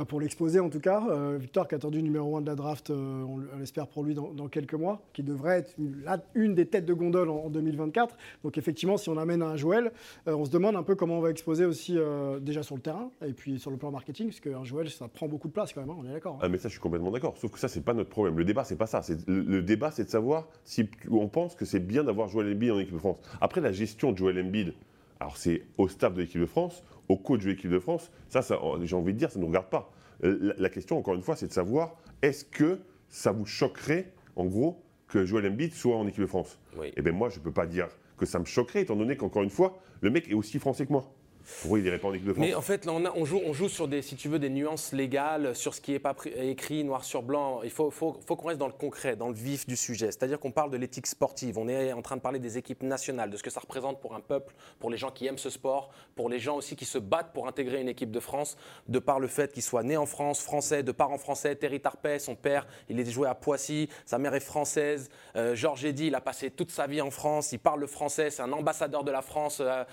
[0.08, 1.02] pour l'exposer en tout cas.
[1.38, 4.48] Victor qui a attendu numéro 1 de la draft, on l'espère pour lui dans, dans
[4.48, 8.16] quelques mois, qui devrait être une, la- une des têtes de gondole en, en 2024.
[8.44, 9.92] Donc effectivement, si on amène un Joël,
[10.26, 11.98] on se demande un peu comment on va exposer aussi
[12.40, 15.28] déjà sur le terrain et puis sur le plan marketing, parce qu'un Joël, ça prend
[15.28, 16.34] beaucoup de place quand même, hein, on est d'accord.
[16.36, 16.38] hein.
[16.42, 17.36] Ah mais ça je suis complètement d'accord.
[17.36, 18.36] Sauf que ça c'est pas notre problème.
[18.38, 19.00] Le débat c'est pas ça.
[19.26, 22.70] Le, le débat c'est de savoir si on pense que c'est bien d'avoir Joel Embiid
[22.70, 23.18] en équipe de France.
[23.40, 24.74] Après la gestion de Joel Embiid,
[25.20, 28.10] alors c'est au staff de l'équipe de France, au coach de l'équipe de France.
[28.28, 29.90] Ça, ça j'ai envie de dire, ça ne nous regarde pas.
[30.24, 32.78] Euh, La, la question encore une fois c'est de savoir est-ce que
[33.08, 36.58] ça vous choquerait en gros que Joel Embiid soit en équipe de France?
[36.78, 36.92] Oui.
[36.96, 39.50] Eh bien moi je peux pas dire que ça me choquerait étant donné qu'encore une
[39.50, 41.12] fois le mec est aussi français que moi.
[41.62, 43.24] Pourquoi il irait pas en équipe de France Mais en fait, là, on, a- on
[43.24, 45.98] joue, on joue sur des, si tu veux, des nuances légales, sur ce qui n'est
[45.98, 47.60] pas écrit noir sur blanc.
[47.62, 50.06] Il faut, faut, faut qu'on reste dans le concret, dans le vif du sujet.
[50.06, 51.58] C'est-à-dire qu'on parle de l'éthique sportive.
[51.58, 54.14] On est en train de parler des équipes nationales, de ce que ça représente pour
[54.14, 56.98] un peuple, pour les gens qui aiment ce sport, pour les gens aussi qui se
[56.98, 58.56] battent pour intégrer une équipe de France,
[58.88, 61.54] de par le fait qu'il soit né en France, français, de parents français.
[61.56, 65.10] Terry Tarpey, son père, il est joué à Poissy, sa mère est française.
[65.36, 68.30] Euh, Georges Eddy, il a passé toute sa vie en France, il parle le français,
[68.30, 69.58] c'est un ambassadeur de la France.
[69.60, 69.84] euh,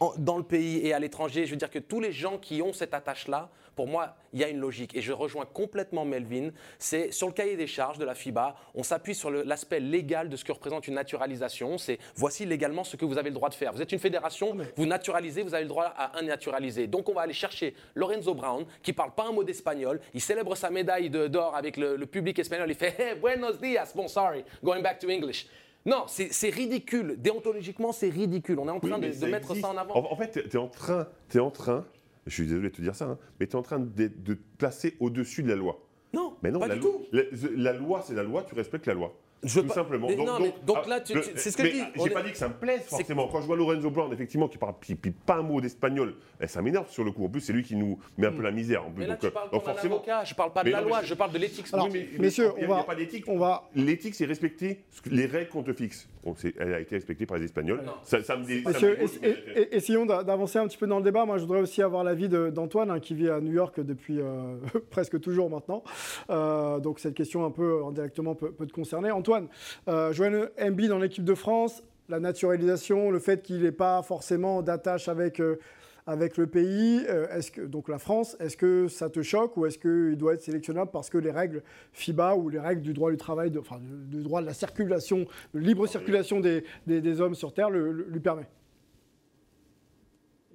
[0.00, 1.46] en- dans le pays et à l'étranger.
[1.46, 4.44] Je veux dire que tous les gens qui ont cette attache-là, pour moi, il y
[4.44, 4.94] a une logique.
[4.96, 6.50] Et je rejoins complètement Melvin.
[6.78, 10.36] C'est sur le cahier des charges de la FIBA, on s'appuie sur l'aspect légal de
[10.36, 11.76] ce que représente une naturalisation.
[11.76, 13.72] C'est voici légalement ce que vous avez le droit de faire.
[13.72, 16.86] Vous êtes une fédération, vous naturalisez, vous avez le droit à un naturalisé.
[16.86, 20.00] Donc on va aller chercher Lorenzo Brown, qui parle pas un mot d'espagnol.
[20.14, 22.70] Il célèbre sa médaille d'or avec le, le public espagnol.
[22.70, 23.92] Il fait Hey, buenos dias.
[23.94, 25.46] Bon, sorry, going back to English.
[25.86, 27.16] Non, c'est ridicule.
[27.18, 28.58] Déontologiquement, c'est ridicule.
[28.58, 29.94] On est en Oui, train de, mettre ça en avant.
[29.94, 31.84] En, en fait, tu es en train, es en train,
[32.26, 34.34] je suis désolé de te dire ça, hein, mais tu es en train de, de
[34.34, 35.80] te placer au-dessus de la loi.
[36.14, 37.02] Non, mais non, pas la, du tout.
[37.12, 37.22] La,
[37.56, 39.14] la loi, c'est la loi, tu respectes la loi.
[39.44, 40.08] Je tout pas- simplement.
[40.08, 41.82] mais non, mais donc ah, là, tu- tu- c'est ce que mais, je dis.
[41.96, 43.28] J'ai est- pas dit que ça me plaise forcément.
[43.28, 46.46] Quand je vois Lorenzo Brown, effectivement, qui parle puis, puis pas un mot d'espagnol, eh,
[46.46, 47.24] ça m'énerve sur le coup.
[47.24, 48.84] En plus, c'est lui qui nous met un peu la misère.
[48.86, 49.00] En plus.
[49.00, 49.94] Mais là, Donc, tu euh, parles donc forcément.
[49.96, 50.24] avocat.
[50.24, 52.08] Je parle pas de Mais la non, loi, je- je parle de l'éthique Alors, sportive.
[52.14, 53.24] mais- messieurs, on va- il y a pas d'éthique.
[53.28, 54.80] on va- L'éthique, c'est respecter
[55.10, 56.08] les règles qu'on te fixe.
[56.24, 57.82] Donc, elle a été respectée par les Espagnols.
[58.02, 60.78] Ça, ça me ça me Messieurs, dégoûte, es- et- et- essayons d'a- d'avancer un petit
[60.78, 61.24] peu dans le débat.
[61.26, 64.56] Moi, je voudrais aussi avoir l'avis d'Antoine, hein, qui vit à New York depuis euh,
[64.90, 65.82] presque toujours maintenant.
[66.30, 69.10] Euh, donc, cette question un peu indirectement peut, peut te concerner.
[69.10, 69.48] Antoine,
[69.88, 74.62] euh, Joël Embiid dans l'équipe de France, la naturalisation, le fait qu'il n'ait pas forcément
[74.62, 75.58] d'attache avec, euh,
[76.06, 77.26] avec le pays, euh,
[77.66, 81.08] donc la France, est-ce que ça te choque ou est-ce qu'il doit être sélectionnable parce
[81.08, 84.46] que les règles FIBA ou les règles du droit du travail, enfin, du, droit de
[84.46, 88.46] la circulation, de libre circulation des, hommes sur Terre le- lui permet?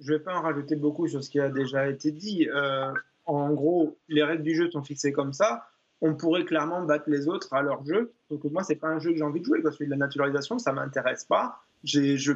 [0.00, 2.48] Je ne vais pas en rajouter beaucoup sur ce qui a déjà été dit.
[2.48, 2.92] Euh,
[3.26, 5.66] en gros, les règles du jeu sont fixées comme ça.
[6.00, 8.12] On pourrait clairement battre les autres à leur jeu.
[8.30, 9.60] Donc moi, c'est pas un jeu que j'ai envie de jouer.
[9.60, 11.60] Parce que de la naturalisation, ça m'intéresse pas.
[11.84, 12.32] J'ai, je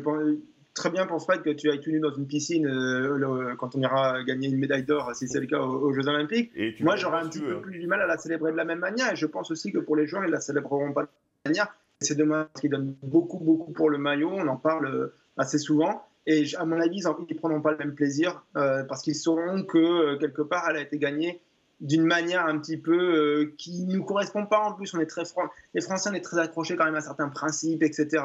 [0.75, 3.75] très bien pour Fred que tu ailles tout nu dans une piscine euh, le- quand
[3.77, 6.51] on ira gagner une médaille d'or, si c'est le cas aux, aux Jeux Olympiques.
[6.57, 8.81] Et Moi, j'aurais un petit peu plus du mal à la célébrer de la même
[8.81, 9.13] manière.
[9.13, 11.53] Et je pense aussi que pour les joueurs, ils la célébreront pas de la même
[11.53, 11.75] manière.
[12.01, 14.31] C'est dommage parce qu'ils donnent beaucoup, beaucoup pour le maillot.
[14.33, 16.05] On en parle euh, assez souvent.
[16.27, 19.63] Et à mon avis, ils ne prendront pas le même plaisir euh, parce qu'ils sauront
[19.63, 21.41] que quelque part, elle a été gagnée
[21.81, 24.61] d'une manière un petit peu euh, qui ne nous correspond pas.
[24.61, 27.01] En plus, on est très fran- les Français, on est très accrochés quand même à
[27.01, 28.23] certains principes, etc.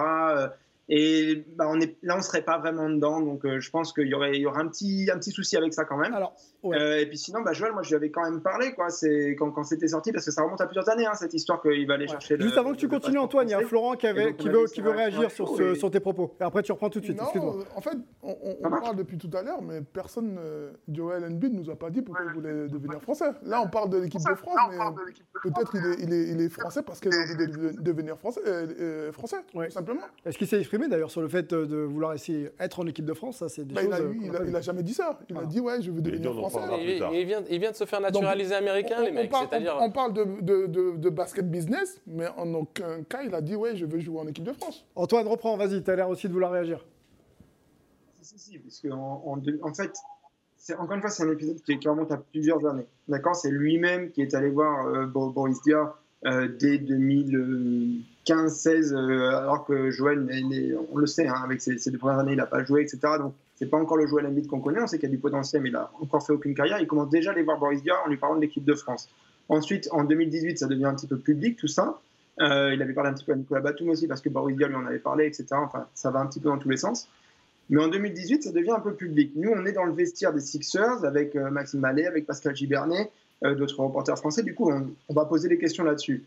[0.92, 3.22] Et bah, on est, là, on ne serait pas vraiment dedans.
[3.22, 5.86] Donc, euh, je pense qu'il y aurait, il un, petit, un petit souci avec ça
[5.86, 6.18] quand même.
[6.64, 6.78] Ouais.
[6.80, 9.36] Euh, et puis sinon, bah, Joël, moi, je lui avais quand même parlé quoi, c'est,
[9.38, 11.86] quand, quand c'était sorti, parce que ça remonte à plusieurs années, hein, cette histoire qu'il
[11.88, 13.70] va aller chercher le- Juste avant que tu continues, Antoine, il y a français.
[13.70, 16.36] Florent qui, avait, donc, veut, qui veut réagir sur, ce- et- sur tes propos.
[16.40, 17.18] Et après, tu reprends tout de suite.
[17.18, 17.56] Non, Excuse-moi.
[17.76, 21.54] en fait, on, on- on parle depuis tout à l'heure, mais personne, euh, Joel Embiid
[21.54, 23.32] nous a pas dit pourquoi il voulait devenir français.
[23.44, 24.78] Là, on parle de l'équipe de France, mais
[25.44, 28.18] peut-être il est, il, est, il est français parce qu'il a envie de, de- devenir
[28.18, 30.02] français, euh, euh, français tout simplement.
[30.26, 33.14] Est-ce qu'il s'est exprimé d'ailleurs sur le fait de vouloir essayer être en équipe de
[33.14, 33.38] France?
[33.38, 33.94] Ça, c'est des Bah, il, choses.
[34.00, 34.56] a, eu- qu'on il, n'a a, pas il vues.
[34.58, 35.20] a jamais dit ça.
[35.30, 36.98] Il a dit ouais, je veux devenir en français.
[37.14, 39.30] Il, vient, il vient de se faire naturaliser américain, on, les on mecs.
[39.32, 43.34] parle, on- on parle de, de- de- de basket business, mais en aucun cas il
[43.34, 44.86] a dit ouais, je veux jouer en équipe de France.
[44.96, 46.86] Antoine, reprends, vas-y, tu as l'air aussi de vouloir réagir.
[48.22, 49.94] Si, si, si, parce qu'en en, fait,
[50.78, 52.86] encore une fois, c'est un épisode qui, qui remonte à plusieurs années.
[53.08, 53.36] D'accord?
[53.36, 55.94] C'est lui-même qui est allé voir euh, Bo- Boris Dia
[56.26, 60.28] euh, dès 2015-16, alors que Joël,
[60.92, 63.00] on le sait, hein, avec ses, ses deux premières années, il n'a pas joué, etc.
[63.20, 64.82] Donc, c'est pas encore le Joël Embiid qu'on connaît.
[64.82, 66.80] On sait qu'il y a du potentiel, mais il n'a encore fait aucune carrière.
[66.80, 69.10] Il commence déjà à aller voir Boris Dia en lui parlant de l'équipe de France.
[69.50, 72.00] Ensuite, en 2018, ça devient un petit peu public, tout ça.
[72.40, 74.70] Euh, il avait parlé un petit peu à Nicolas Batum aussi, parce que Boris Dia
[74.70, 75.48] lui en avait parlé, etc.
[75.52, 77.10] Enfin, ça va un petit peu dans tous les sens.
[77.70, 79.34] Mais en 2018, ça devient un peu public.
[79.36, 83.12] Nous, on est dans le vestiaire des Sixers avec euh, Maxime Mallet, avec Pascal Gibernet,
[83.44, 84.42] euh, d'autres reporters français.
[84.42, 86.24] Du coup, on, on va poser des questions là-dessus.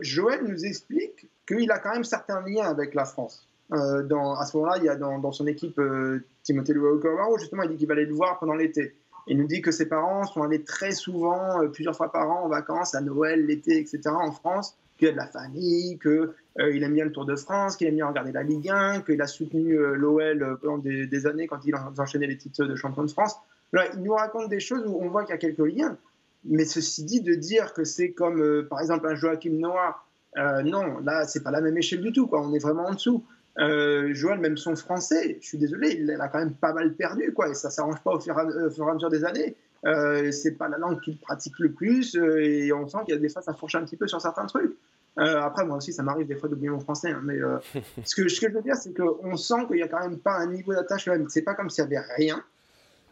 [0.00, 3.48] Joël nous explique qu'il a quand même certains liens avec la France.
[3.72, 4.02] Euh,
[4.38, 7.00] à ce moment-là, il y a dans, son équipe euh, Timothée Luau
[7.38, 8.94] justement, il dit qu'il va aller le voir pendant l'été.
[9.26, 12.44] Il nous dit que ses parents sont allés très souvent, euh, plusieurs fois par an,
[12.44, 16.94] en vacances, à Noël, l'été, etc., en France, qu'il a de la famille, qu'il aime
[16.94, 19.72] bien le Tour de France, qu'il aime bien regarder la Ligue 1, qu'il a soutenu
[19.78, 23.10] euh, l'OL euh, pendant des, années quand il en- enchaînait les titres de champion de
[23.10, 23.36] France.
[23.72, 25.96] Il nous raconte des choses où on voit qu'il y a quelques liens.
[26.44, 30.02] Mais ceci dit, de dire que c'est comme, euh, par exemple, un Joachim Noah,
[30.38, 32.28] euh, non, là, c'est pas la même échelle du tout.
[32.32, 33.24] On est vraiment en dessous.
[33.58, 37.32] Euh, Joël, même son français, je suis désolé, il a quand même pas mal perdu,
[37.32, 39.24] quoi, et ça s'arrange pas au fur, et à, au fur et à mesure des
[39.24, 39.56] années.
[39.84, 43.16] Euh, c'est pas la langue qu'il pratique le plus, euh, et on sent qu'il y
[43.16, 44.76] a des fois ça fourche un petit peu sur certains trucs.
[45.18, 47.58] Euh, après, moi aussi, ça m'arrive des fois d'oublier mon français, hein, mais euh,
[48.04, 50.18] ce, que, ce que je veux dire, c'est qu'on sent qu'il y a quand même
[50.18, 51.28] pas un niveau d'attache, même.
[51.28, 52.42] C'est pas comme s'il y avait rien.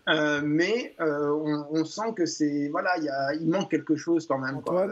[0.06, 3.96] Euh, mais euh, on, on sent que c'est voilà, il, y a, il manque quelque
[3.96, 4.60] chose quand même.
[4.60, 4.86] quoi.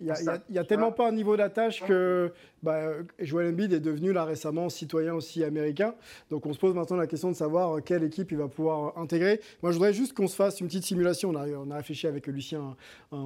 [0.00, 0.06] Il
[0.50, 2.32] y a, tellement pas un niveau d'attache que
[2.62, 2.90] bah,
[3.20, 5.94] Joel Embiid est devenu là récemment citoyen aussi américain.
[6.30, 8.98] Donc on se pose maintenant la question de savoir euh, quelle équipe il va pouvoir
[8.98, 9.40] euh, intégrer.
[9.62, 11.30] Moi je voudrais juste qu'on se fasse une petite simulation.
[11.30, 12.76] On a, on a réfléchi avec Lucien,
[13.12, 13.16] euh,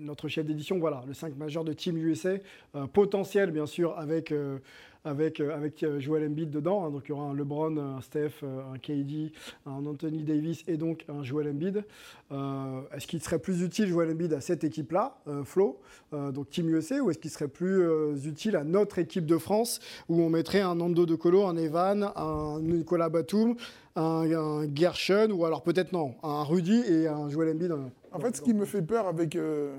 [0.00, 0.78] notre chef d'édition.
[0.78, 2.30] Voilà, le 5 majeur de Team USA,
[2.74, 4.32] euh, potentiel bien sûr avec.
[4.32, 4.58] euh,
[5.06, 6.84] avec, euh, avec euh, Joel Embiid dedans.
[6.84, 6.90] hein.
[6.90, 9.32] donc il y aura un LeBron, un Steph, euh, un KD,
[9.64, 11.84] un Anthony Davis et donc un Joel Embiid.
[12.30, 15.78] Est-ce qu'il serait plus utile Joel Embiid à cette équipe-là, Flo,
[16.12, 17.86] donc Team USA, ou est-ce qu'il serait plus
[18.26, 19.78] utile à notre équipe de France,
[20.08, 23.54] où on mettrait un Nando De Colo, un Evan, un Nicolas Batum,
[23.94, 27.72] un, un Gershon, ou alors peut-être non, un Rudy et un Joel Embiid.
[28.12, 29.76] En fait, ce qui me fait peur avec, euh,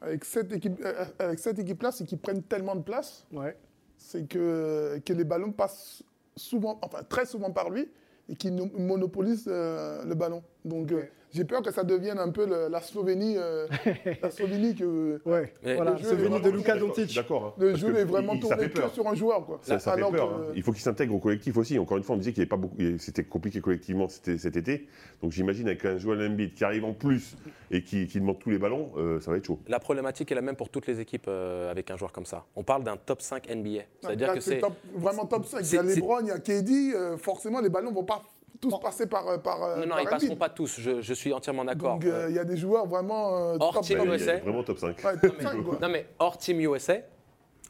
[0.00, 3.26] avec cette équipe, euh, avec cette équipe-là, c'est qu'ils prennent tellement de place.
[3.32, 3.56] Ouais.
[3.98, 6.02] C'est que, les ballons passent
[6.36, 7.88] souvent, enfin très souvent par lui
[8.28, 10.42] et qu'il monopolise euh, le ballon.
[10.66, 11.04] Euh,
[11.34, 13.66] j'ai peur que ça devienne un peu le- la Slovénie, euh,
[14.22, 17.14] la Slovénie que Ouais, Mais voilà, le jeu est Slovénie de Luka Doncic.
[17.14, 17.44] D'accord.
[17.46, 17.52] hein.
[17.58, 18.92] le jeu est vraiment tourné fait que peur.
[18.94, 19.44] sur un joueur.
[19.44, 19.58] Quoi.
[19.62, 20.10] Ça, ça fait peur.
[20.12, 20.52] que- hein.
[20.54, 21.78] Il faut qu'il s'intègre au collectif aussi.
[21.78, 24.86] Encore une fois, on disait qu'il n'y avait pas beaucoup, c'était compliqué collectivement cet été.
[25.22, 27.36] Donc j'imagine avec un Joel Embiid qui arrive en plus
[27.70, 29.58] et qui, qui demande tous les ballons, euh, ça va être chaud.
[29.68, 32.44] La problématique est la même pour toutes les équipes euh, avec un joueur comme ça.
[32.54, 33.82] On parle d'un top 5 NBA.
[34.00, 34.58] C'est-à-dire que c'est.
[34.58, 35.60] top- vraiment top 5.
[35.62, 36.94] Il y a LeBron, il y a KD.
[36.94, 38.22] euh, forcément, les ballons vont pas
[38.70, 39.28] tous passer par.
[39.28, 40.38] euh, par euh, Non, non, par ils passeront Embiid.
[40.38, 40.80] pas tous.
[40.80, 41.94] Je, je suis entièrement d'accord.
[41.94, 43.36] Donc euh, il y a des joueurs vraiment.
[43.52, 44.04] euh, Hors top Team cinq.
[44.06, 44.34] Il USA.
[44.34, 45.04] est vraiment top 5.
[45.04, 45.78] Ouais, top 5, quoi.
[45.80, 46.96] Non mais hors Team USA,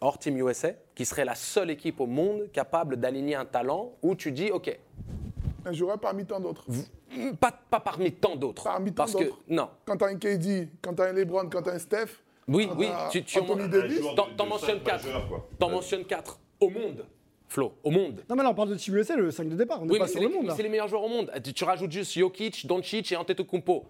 [0.00, 4.14] hors Team USA, qui serait la seule équipe au monde capable d'aligner un talent où
[4.14, 4.78] tu dis ok,
[5.66, 6.64] Un joueur parmi tant d'autres.
[7.40, 8.64] pas, pas parmi tant d'autres.
[8.64, 9.38] Parmi tant parce que d'autres.
[9.48, 9.68] non.
[9.86, 12.22] Quand tu as un KD, quand tu as un LeBron, quand tu as un Steph,
[12.48, 13.44] Oui, oui, t'as tu, tu en,
[14.46, 15.06] mentionnes 4.
[15.58, 17.06] T'en mentionnes 4 au monde.
[17.54, 18.24] Flo, au monde.
[18.28, 19.80] Non, mais là, on parle de Team USA, le 5 de départ.
[19.80, 20.52] On n'est Oui, pas sur c'est le monde.
[20.56, 21.30] C'est les meilleurs joueurs au monde.
[21.44, 23.84] Tu, tu rajoutes juste Jokic, Doncic et Antetokounmpo.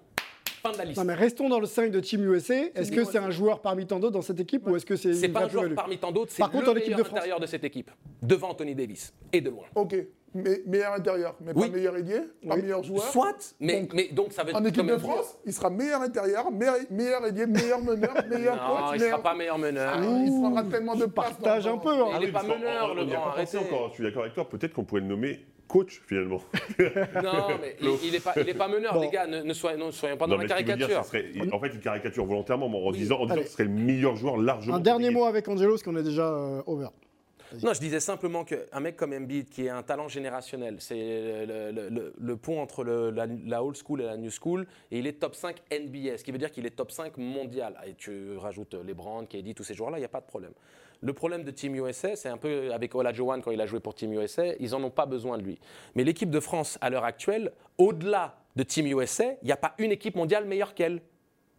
[0.62, 0.98] Fin de la liste.
[0.98, 2.54] Non, mais restons dans le 5 de Team USA.
[2.74, 5.14] Est-ce que c'est un joueur parmi tant d'autres dans cette équipe ou est-ce que c'est
[5.14, 7.04] C'est pas un joueur parmi tant d'autres, c'est Par contre, le en équipe meilleur de
[7.04, 7.18] France.
[7.18, 7.90] intérieur de cette équipe,
[8.20, 9.64] devant Anthony Davis, et de loin.
[9.74, 9.96] ok.
[10.34, 11.68] Mais, meilleur intérieur, mais Oui.
[11.70, 12.18] pas meilleur ailier,
[12.48, 12.62] pas Oui.
[12.62, 13.04] meilleur joueur.
[13.04, 16.50] Soit, mais Donc, mais donc ça veut En équipe de France, il sera meilleur intérieur,
[16.50, 18.84] meilleur, meilleur ailier, meilleur meneur, meilleur Non, coach.
[18.94, 19.10] il meilleur...
[19.10, 19.92] sera pas meilleur meneur.
[19.96, 21.06] Ah, il prendra tellement de.
[21.06, 21.90] Partage un peu.
[22.02, 22.18] hein.
[22.20, 24.48] Il est pas meneur, en- le grand, encore, Je suis d'accord avec toi.
[24.48, 26.42] Peut-être qu'on pourrait le nommer coach finalement.
[26.78, 26.84] Non,
[27.60, 29.00] mais il, il est pas, il est pas meneur, Bon.
[29.00, 29.26] les gars.
[29.26, 31.04] Ne, ne soyons, ne soyons pas Non, dans la dire, caricature.
[31.04, 33.70] serait- en fait, il caricature volontairement mais en disant, en disant que ce serait le
[33.70, 34.76] meilleur joueur largement.
[34.76, 35.20] Un dernier compliqué.
[35.20, 36.88] mot avec Angelo, parce qu'on est déjà euh, over.
[37.62, 42.36] Non, je disais simplement qu'un mec comme Embiid, qui est un talent générationnel, c'est le,
[42.36, 46.18] pont entre la, old school et la new school, et il est top 5 NBA,
[46.18, 47.76] ce qui veut dire qu'il est top 5 mondial.
[47.86, 50.52] Et tu rajoutes LeBron, KD, tous ces joueurs-là, il n'y a pas de problème.
[51.02, 53.94] Le problème de Team USA, c'est un peu avec Olajuwon quand il a joué pour
[53.94, 55.58] Team USA, ils n'en ont pas besoin de lui.
[55.94, 59.74] Mais l'équipe de France, à l'heure actuelle, au-delà de Team USA, il n'y a pas
[59.78, 61.02] une équipe mondiale meilleure qu'elle.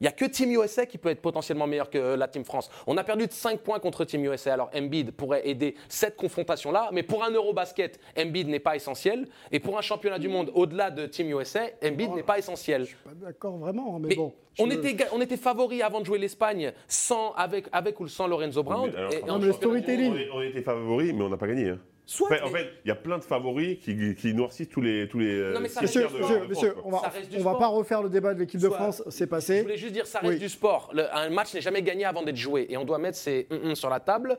[0.02, 2.70] Il n'y a que Team USA qui peut être potentiellement meilleur que la Team France.
[2.86, 4.54] On a perdu de 5 points contre Team USA.
[4.54, 9.28] Alors Embiid pourrait aider cette confrontation-là, mais pour un Eurobasket, Embiid n'est pas essentiel.
[9.54, 12.88] Et pour un championnat du monde au-delà de Team USA, Embiid n'est pas essentiel.
[13.06, 14.34] Pas d'accord vraiment, mais, Mais bon.
[14.60, 18.28] on, je- était, on était favoris avant de jouer l'Espagne, sans, avec, avec ou sans
[18.28, 18.92] Lorenzo Brown.
[18.94, 20.14] Mais alors, Et- mais le storytelling.
[20.34, 21.70] On, était favoris, mais on n'a pas gagné.
[21.70, 21.80] hein.
[22.08, 25.08] Soit, en mais- fait, il y a plein de favoris qui, qui noircissent tous les
[25.08, 25.54] tous les.
[25.54, 27.40] Non, mais ça euh, reste Monsieur, du de- monsieur, on va, Ça reste du on
[27.40, 27.60] va sport.
[27.60, 29.62] pas refaire le débat de l'équipe de France, c'est Je passé.
[29.64, 30.40] voulais juste dire, ça reste Oui.
[30.40, 30.92] du sport.
[30.94, 32.68] Le- un match n'est jamais gagné avant d'être joué.
[32.70, 34.38] Et on doit mettre ces 1-1 sur la table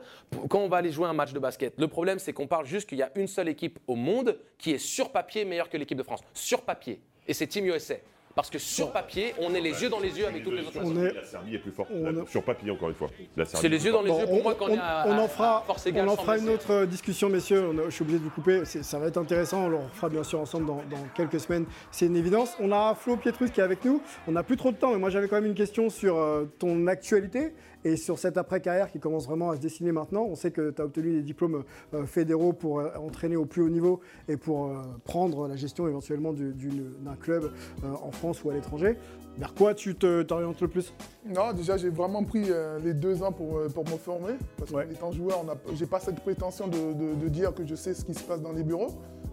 [0.48, 1.74] quand on va aller jouer un match de basket.
[1.78, 4.70] Le problème, c'est qu'on parle juste qu'il y a une seule équipe au monde qui
[4.72, 6.20] est sur papier meilleure que l'équipe de France.
[6.34, 7.00] Sur papier.
[7.26, 7.94] Et c'est Team USA.
[8.36, 10.78] Parce que sur papier, on est les yeux dans les yeux avec toutes les autres
[10.82, 11.04] On nations.
[11.06, 11.88] est- La Serbie est plus forte.
[12.28, 13.08] Sur papier, encore une fois.
[13.46, 15.58] C'est les yeux dans les yeux pour moi quand on est à, on en fera,
[15.60, 16.06] à force égale.
[16.06, 17.66] on en fera une autre euh, discussion, messieurs.
[17.72, 18.60] On a- je suis obligé de vous couper.
[18.66, 19.64] C'est- Ça va être intéressant.
[19.64, 21.64] On le refera bien sûr ensemble dans, dans quelques semaines.
[21.90, 22.54] C'est une évidence.
[22.60, 24.02] On a Flo Pietrus qui est avec nous.
[24.28, 26.44] On n'a plus trop de temps, mais moi j'avais quand même une question sur euh,
[26.58, 27.54] ton actualité
[27.86, 30.24] et sur cette après-carrière qui commence vraiment à se dessiner maintenant.
[30.24, 31.62] On sait que tu as obtenu des diplômes
[31.94, 35.86] euh, fédéraux pour euh, entraîner au plus haut niveau et pour euh, prendre la gestion
[35.86, 37.52] éventuellement d'un club
[37.84, 38.96] en France ou à l'étranger.
[39.38, 40.92] Vers quoi tu te- t'orientes le plus?
[41.26, 42.46] Non, déjà, j'ai vraiment pris
[42.82, 44.32] les deux ans pour, pour me former.
[44.56, 44.84] Parce Ouais.
[44.86, 48.04] qu'en étant joueur, j'ai pas cette prétention de, de- de dire que je sais ce
[48.04, 48.88] qui se passe dans les bureaux.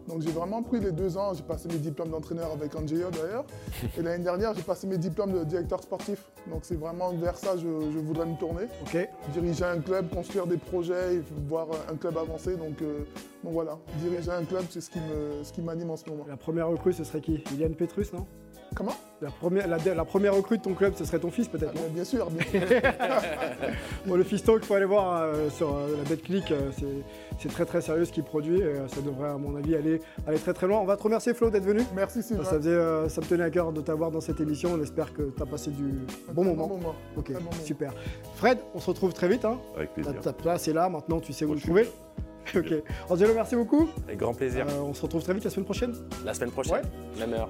[0.07, 1.33] Donc, j'ai vraiment pris les deux ans.
[1.33, 3.45] J'ai passé mes diplômes d'entraîneur avec Angeo d'ailleurs.
[3.97, 6.23] Et l'année dernière, j'ai passé mes diplômes de directeur sportif.
[6.51, 8.63] Donc, c'est vraiment vers ça que je, je voudrais me tourner.
[9.33, 12.55] Diriger un club, construire des projets, et voir un club avancer.
[12.57, 12.99] Donc, euh,
[13.43, 14.99] donc voilà, diriger un club, c'est ce qui
[15.43, 16.25] ce m'anime en ce moment.
[16.27, 17.43] La première recrue, ce serait qui?
[17.53, 18.25] Ilian Petrus, non?
[18.75, 21.71] Comment la première, la, la première recrue de ton club, ce serait ton fils peut-être
[21.77, 22.61] Ah, bien, sûr, bien sûr.
[24.05, 26.85] Bon, le fiston qu'il faut aller voir euh, sur euh, la BetClick, euh, c'est-
[27.39, 28.59] c'est très très sérieux ce qu'il produit.
[28.59, 30.79] et, euh, ça devrait, à mon avis, aller, aller très très loin.
[30.79, 31.81] On va te remercier, Flo, d'être venu.
[31.95, 32.43] Merci Sylvain.
[32.43, 34.71] Ça, faisait, euh, ça me tenait à cœur de t'avoir dans cette émission.
[34.73, 35.93] On espère que tu as passé du
[36.33, 36.67] bon moment.
[36.67, 36.95] moment.
[37.15, 37.63] Ok, Très bon moment.
[37.63, 37.93] super.
[38.35, 39.45] Fred, on se retrouve très vite.
[39.45, 39.57] Hein.
[39.77, 40.21] Avec Ta, plaisir.
[40.21, 41.87] ta place est là, maintenant tu sais où le trouver.
[42.55, 42.73] ok.
[43.09, 43.87] Angelo, merci beaucoup.
[44.05, 44.65] Avec grand plaisir.
[44.67, 45.93] Euh, on se retrouve très vite la semaine prochaine.
[46.25, 46.81] La semaine prochaine,
[47.17, 47.49] même heure.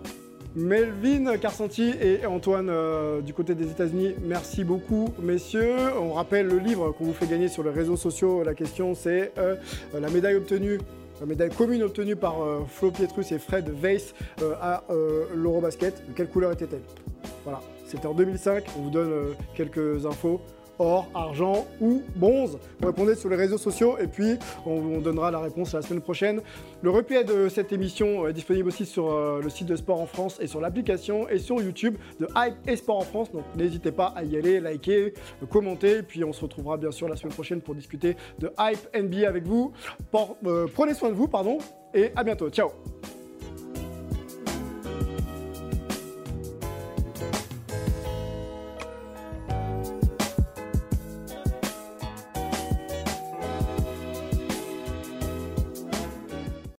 [0.55, 5.75] Melvin Carsanti et Antoine euh, du côté des États-Unis, merci beaucoup, messieurs.
[5.99, 8.43] On rappelle le livre qu'on vous fait gagner sur les réseaux sociaux.
[8.43, 9.55] La question, c'est euh,
[9.99, 10.79] la médaille obtenue.
[11.19, 16.03] La médaille commune obtenue par euh, Flo Pietrus et Fred Weiss euh, à euh, l'Eurobasket.
[16.15, 16.81] Quelle couleur était-elle?
[17.43, 18.63] Voilà, c'était en 2005.
[18.77, 20.41] On vous donne euh, quelques infos.
[20.79, 25.39] Or, argent ou bronze répondez sur les réseaux sociaux et puis on, on donnera la
[25.39, 26.41] réponse la semaine prochaine.
[26.81, 30.05] Le replay de cette émission est disponible aussi sur euh, le site de Sport en
[30.05, 33.31] France et sur l'application et sur YouTube de Hype et Sport en France.
[33.31, 35.13] Donc n'hésitez pas à y aller, liker,
[35.49, 36.03] commenter.
[36.03, 39.45] Puis on se retrouvera bien sûr la semaine prochaine pour discuter de Hype NBA avec
[39.45, 39.73] vous.
[40.45, 41.57] Euh, prenez soin de vous, pardon,
[41.93, 42.49] et à bientôt.
[42.49, 42.69] Ciao